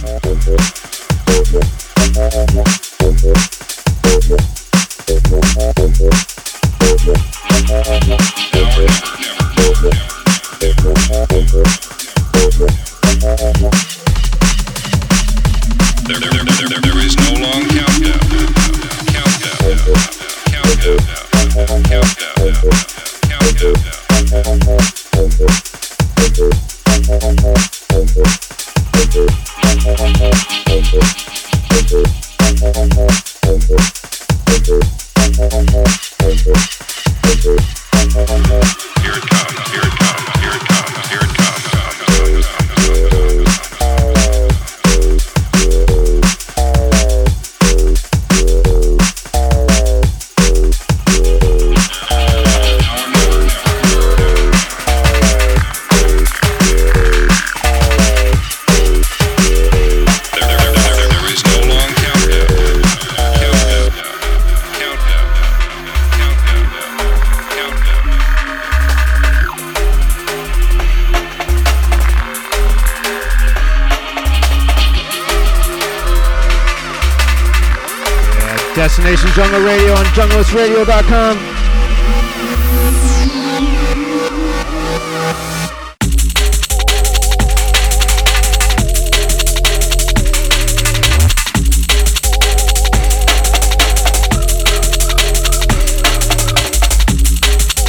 Radio 80.19 80.23
on 80.23 80.43
junglistradio.com. 80.43 81.37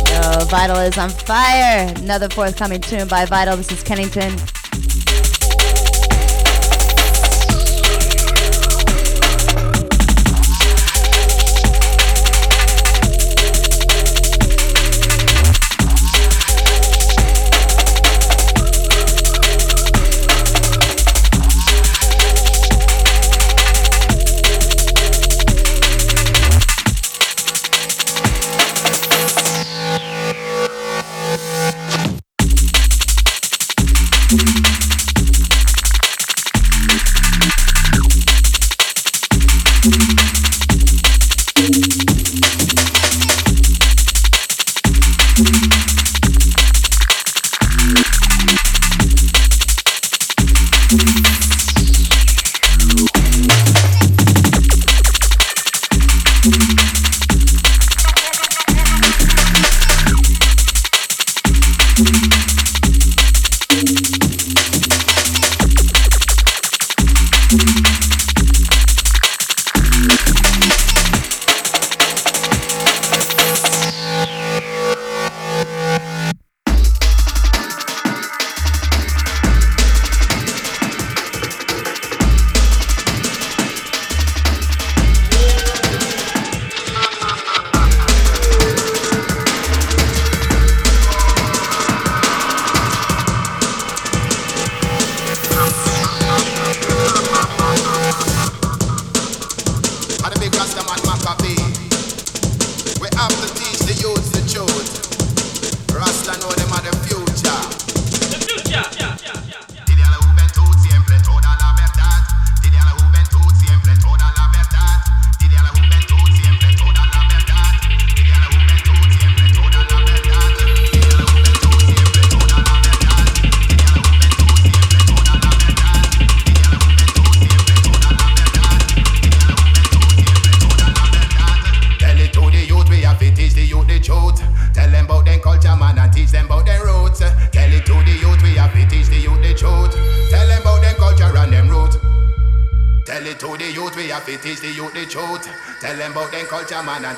Yo, 0.07 0.44
Vital 0.47 0.77
is 0.77 0.98
on 0.98 1.11
fire. 1.11 1.93
Another 1.97 2.28
forthcoming 2.28 2.81
tune 2.81 3.09
by 3.09 3.24
Vital. 3.24 3.57
This 3.57 3.73
is 3.73 3.82
Kennington. 3.82 4.36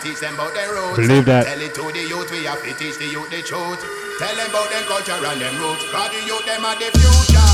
teach 0.03 0.19
them 0.19 0.35
about 0.35 0.53
their 0.55 0.75
roots. 0.75 0.99
Believe 0.99 1.25
that. 1.27 1.47
Tell 1.47 1.61
it 1.61 1.75
to 1.75 1.93
the 1.93 2.03
youth, 2.03 2.31
we 2.31 2.45
have 2.45 2.63
to 2.63 2.75
teach 2.75 2.99
the 2.99 3.07
youth 3.07 3.31
the 3.31 3.41
truth. 3.43 3.81
Tell 4.19 4.35
them 4.35 4.51
about 4.51 4.69
their 4.69 4.83
culture 4.83 5.15
and 5.15 5.41
their 5.41 5.53
roots. 5.63 5.87
God, 5.93 6.11
the 6.11 6.27
youth, 6.27 6.45
them 6.45 6.65
are 6.65 6.75
the 6.75 6.91
future. 6.99 7.52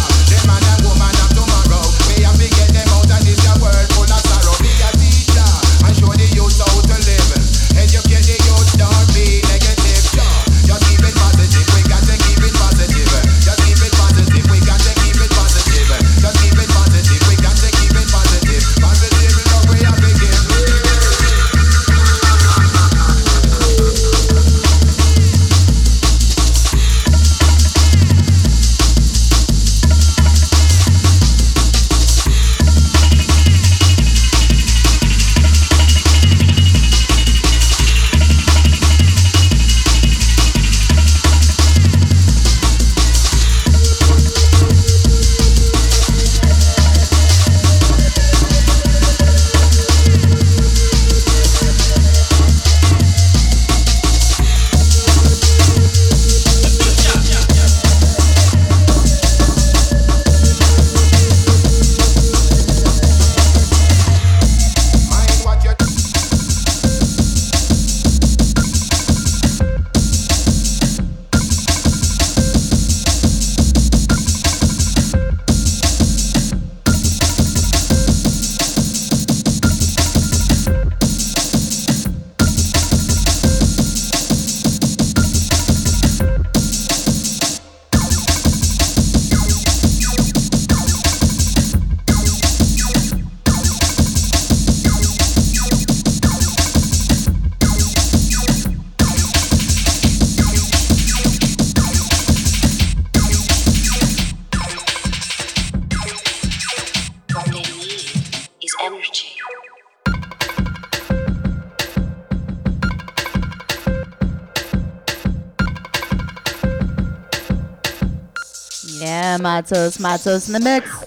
Matos, 119.71 120.01
Matos 120.01 120.47
in 120.49 120.55
the 120.55 120.61
mix. 120.61 120.98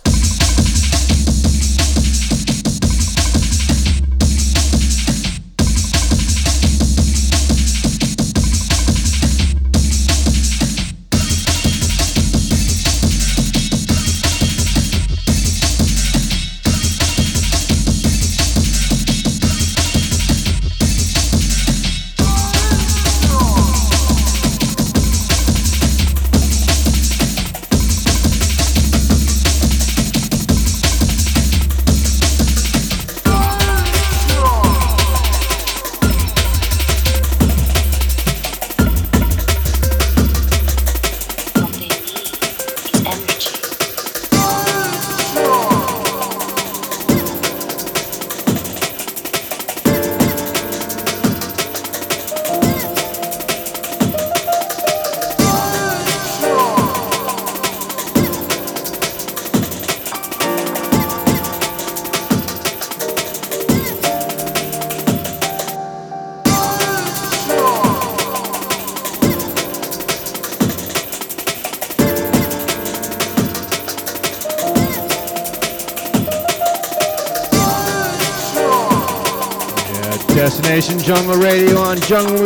Jungle 81.04 81.36
Radio 81.38 81.80
on 81.80 82.00
Jungle 82.02 82.44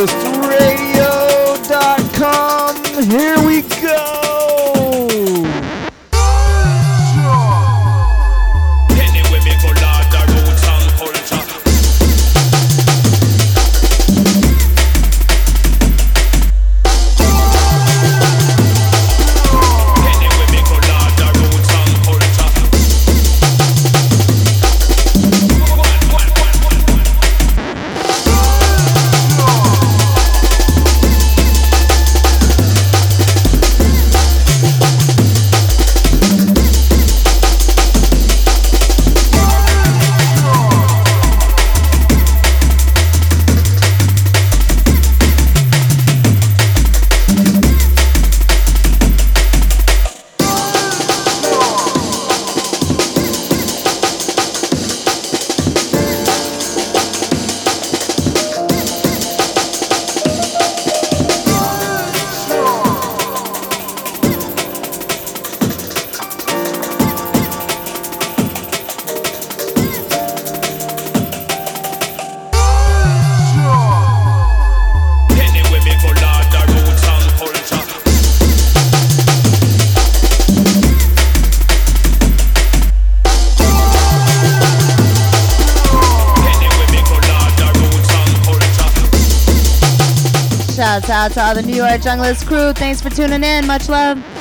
out 91.26 91.32
to 91.32 91.42
all 91.42 91.56
the 91.56 91.62
New 91.64 91.76
York 91.76 92.02
Junglist 92.02 92.46
crew. 92.46 92.72
Thanks 92.74 93.02
for 93.02 93.10
tuning 93.10 93.44
in. 93.44 93.66
Much 93.66 93.90
love. 93.90 94.35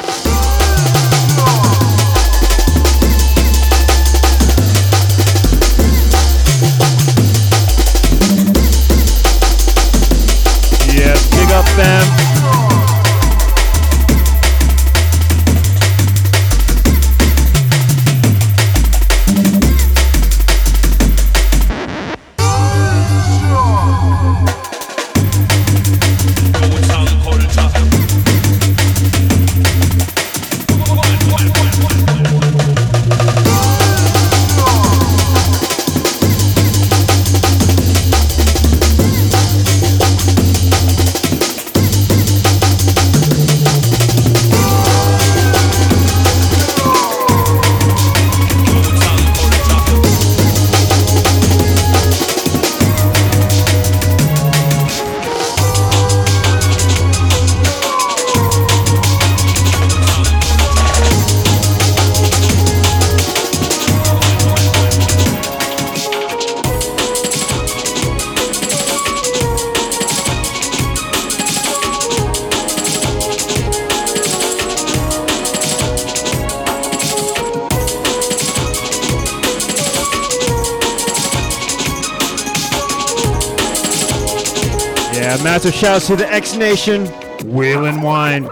Massive 85.65 85.81
shouts 85.81 86.07
to 86.09 86.16
the 86.16 86.31
X 86.31 86.57
Nation, 86.57 87.07
Wheel 87.47 87.86
and 87.86 88.03
Wine. 88.03 88.51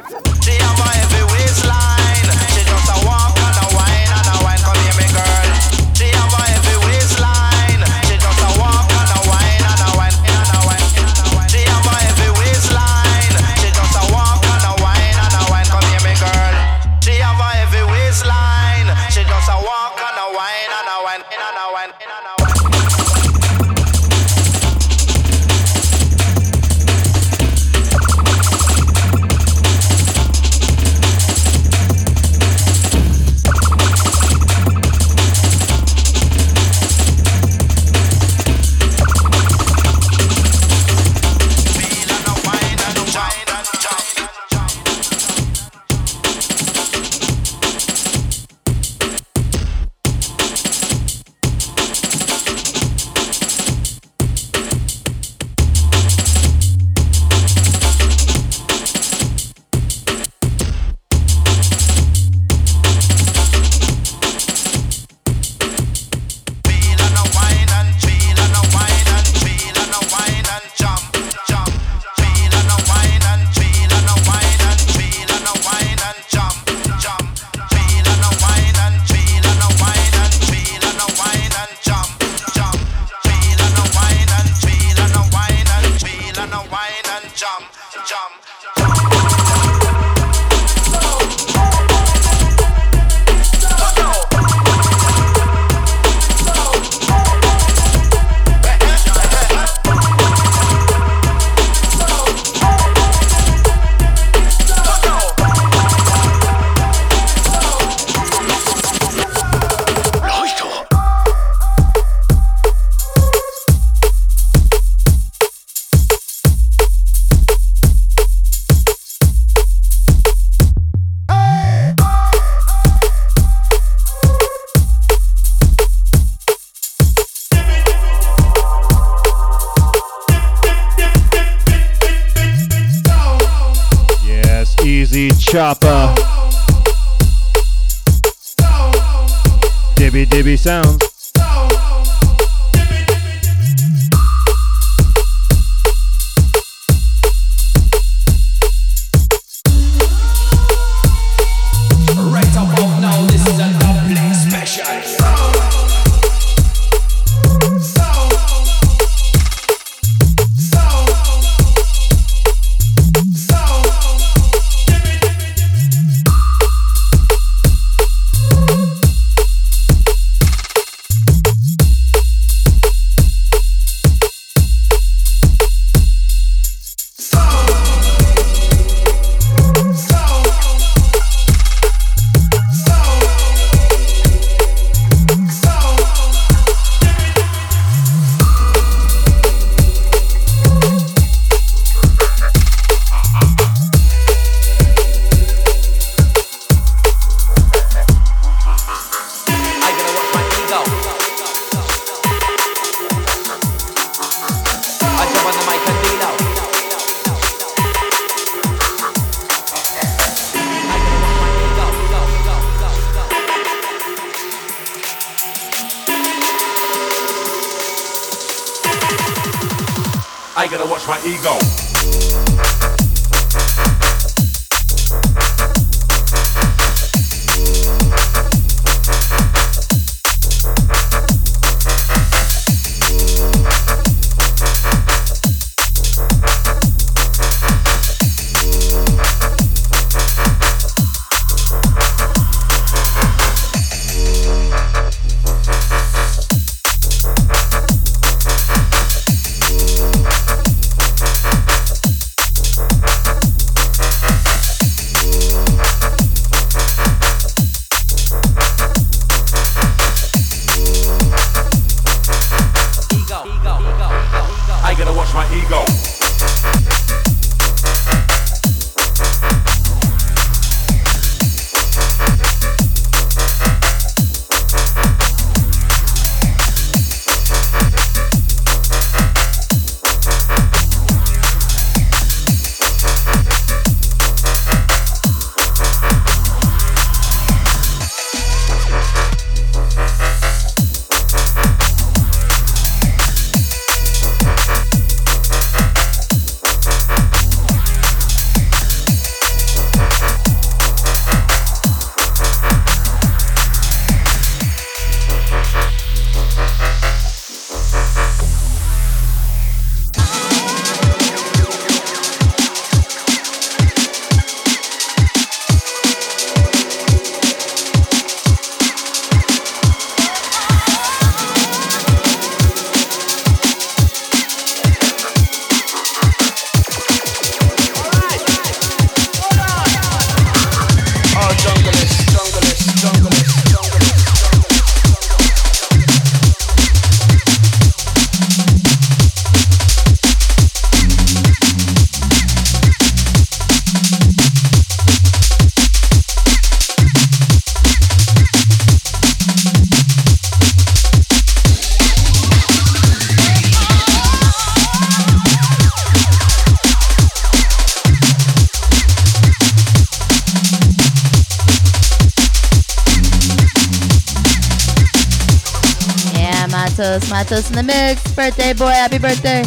Matos 367.52 367.68
in 367.68 367.76
the 367.76 367.82
mix. 367.82 368.34
Birthday 368.34 368.72
boy, 368.72 368.86
happy 368.86 369.18
birthday. 369.18 369.62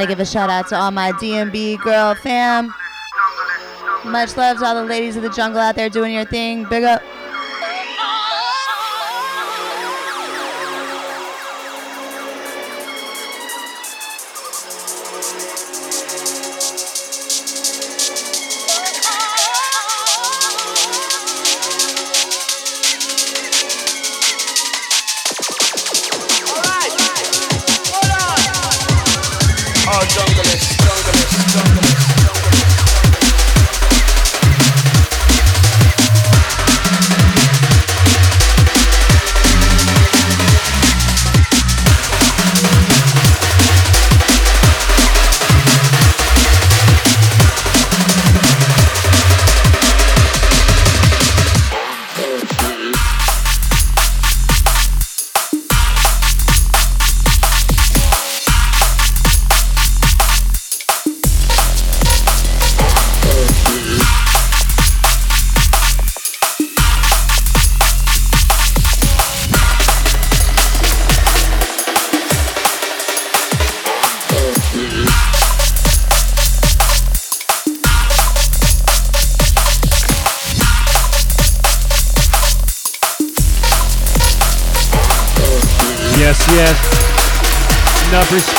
Gotta 0.00 0.08
give 0.08 0.20
a 0.20 0.24
shout 0.24 0.48
out 0.48 0.66
to 0.68 0.76
all 0.76 0.90
my 0.90 1.12
DNB 1.12 1.78
girl 1.82 2.14
fam. 2.14 2.72
Much 4.06 4.34
love 4.34 4.58
to 4.60 4.64
all 4.64 4.74
the 4.74 4.84
ladies 4.84 5.14
of 5.16 5.22
the 5.22 5.28
jungle 5.28 5.60
out 5.60 5.74
there 5.74 5.90
doing 5.90 6.14
your 6.14 6.24
thing. 6.24 6.64
Big 6.70 6.84
up. 6.84 7.02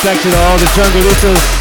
Respect 0.03 0.23
to 0.23 0.35
all 0.35 0.57
the 0.57 0.65
Jungleitos. 0.65 1.60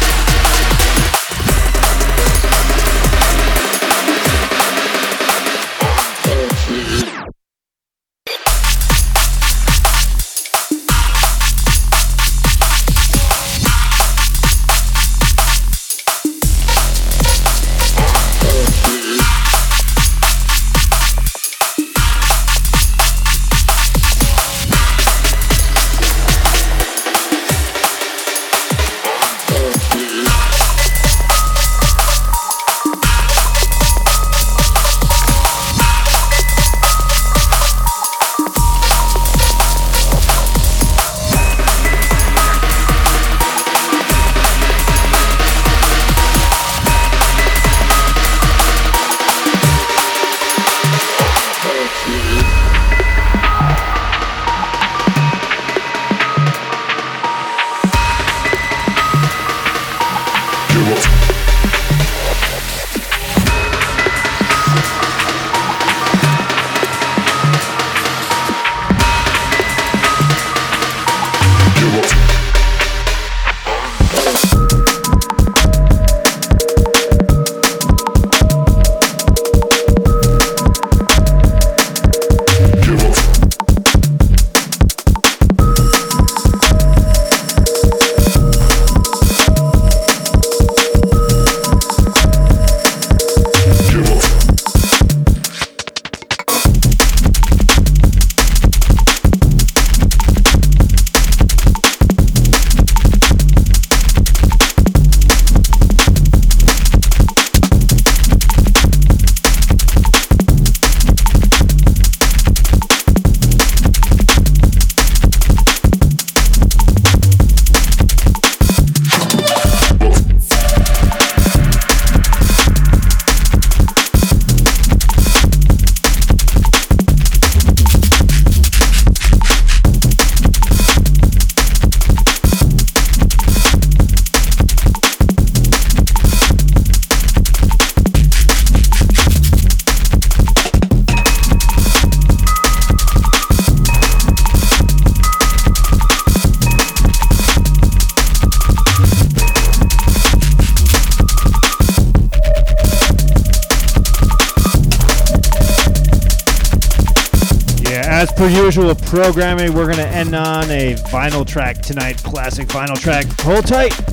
usual 158.71 158.95
programming, 158.95 159.73
we're 159.73 159.83
going 159.83 159.97
to 159.97 160.07
end 160.07 160.33
on 160.33 160.63
a 160.71 160.93
vinyl 161.11 161.45
track 161.45 161.81
tonight. 161.81 162.15
Classic 162.23 162.65
vinyl 162.69 162.97
track. 162.97 163.25
Hold 163.41 163.67
tight. 163.67 164.10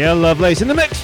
Yeah, 0.00 0.12
Lovelace 0.12 0.62
in 0.62 0.68
the 0.68 0.74
mix. 0.74 0.99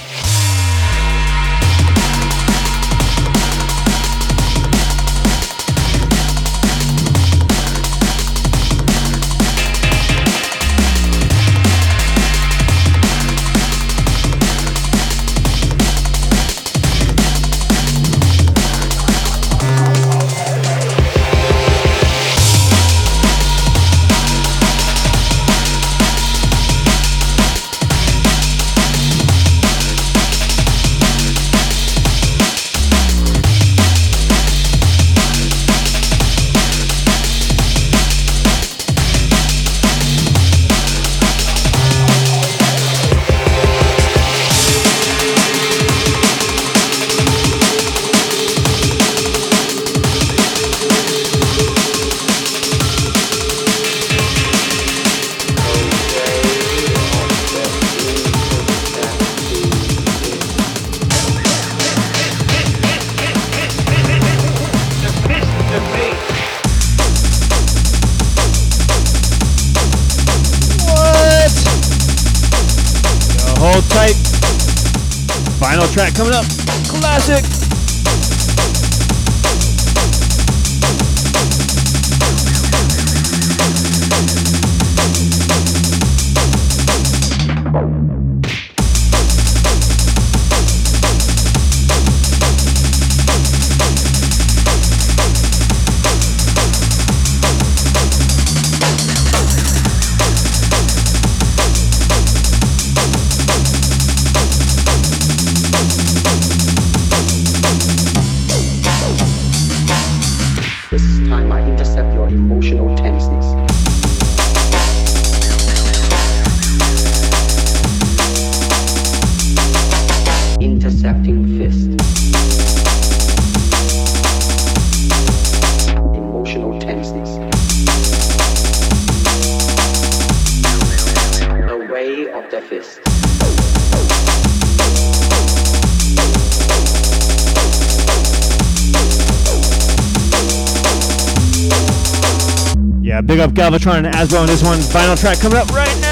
Big 143.37 143.43
up 143.43 143.51
Galvatron 143.51 143.97
and 144.05 144.07
Asbo 144.15 144.41
on 144.41 144.47
this 144.47 144.63
one. 144.63 144.79
Final 144.79 145.15
track 145.15 145.39
coming 145.39 145.57
up 145.57 145.69
right 145.69 146.01
now. 146.01 146.06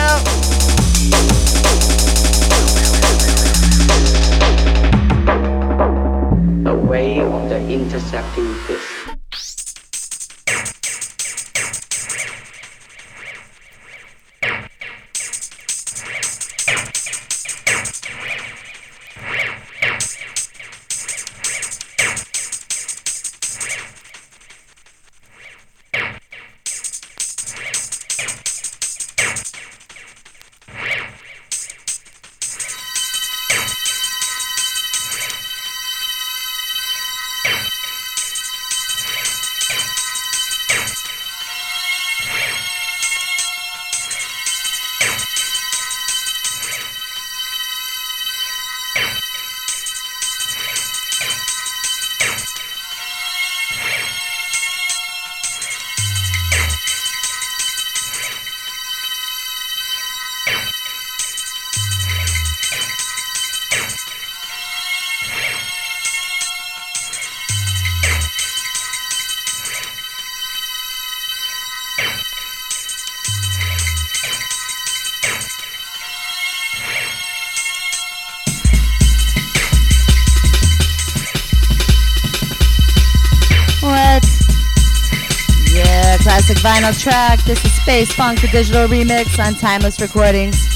Classic 86.45 86.63
vinyl 86.63 86.99
track. 86.99 87.43
This 87.43 87.63
is 87.65 87.73
Space 87.81 88.13
Funk, 88.13 88.41
the 88.41 88.47
digital 88.47 88.87
remix 88.87 89.43
on 89.43 89.55
Timeless 89.55 89.99
Recordings. 89.99 90.74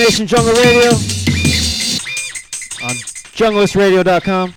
Destination 0.00 0.26
Jungle 0.26 0.54
Radio 0.54 0.88
on 2.82 2.96
junglistradio.com. 3.36 4.54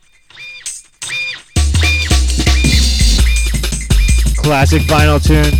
Classic 4.38 4.82
vinyl 4.84 5.22
tune. 5.22 5.54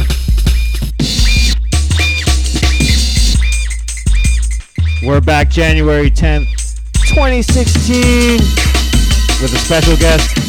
We're 5.06 5.20
back 5.20 5.50
January 5.50 6.10
10th, 6.10 6.48
2016 7.10 8.40
with 9.42 9.54
a 9.54 9.58
special 9.58 9.98
guest. 9.98 10.43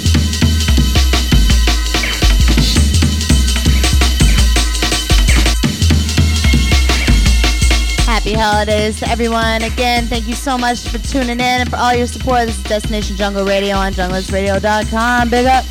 Happy 8.35 8.43
holidays 8.43 8.99
to 8.99 9.09
everyone. 9.09 9.63
Again, 9.63 10.07
thank 10.07 10.27
you 10.27 10.35
so 10.35 10.59
much 10.59 10.89
for 10.89 10.99
tuning 10.99 11.39
in 11.39 11.41
and 11.41 11.71
for 11.71 11.77
all 11.77 11.95
your 11.95 12.09
support. 12.09 12.47
This 12.47 12.57
is 12.59 12.65
Destination 12.65 13.17
Jungle 13.17 13.45
Radio 13.45 13.77
on 13.77 13.93
junglistradio.com. 13.93 15.31
Big 15.31 15.47
up. 15.47 15.65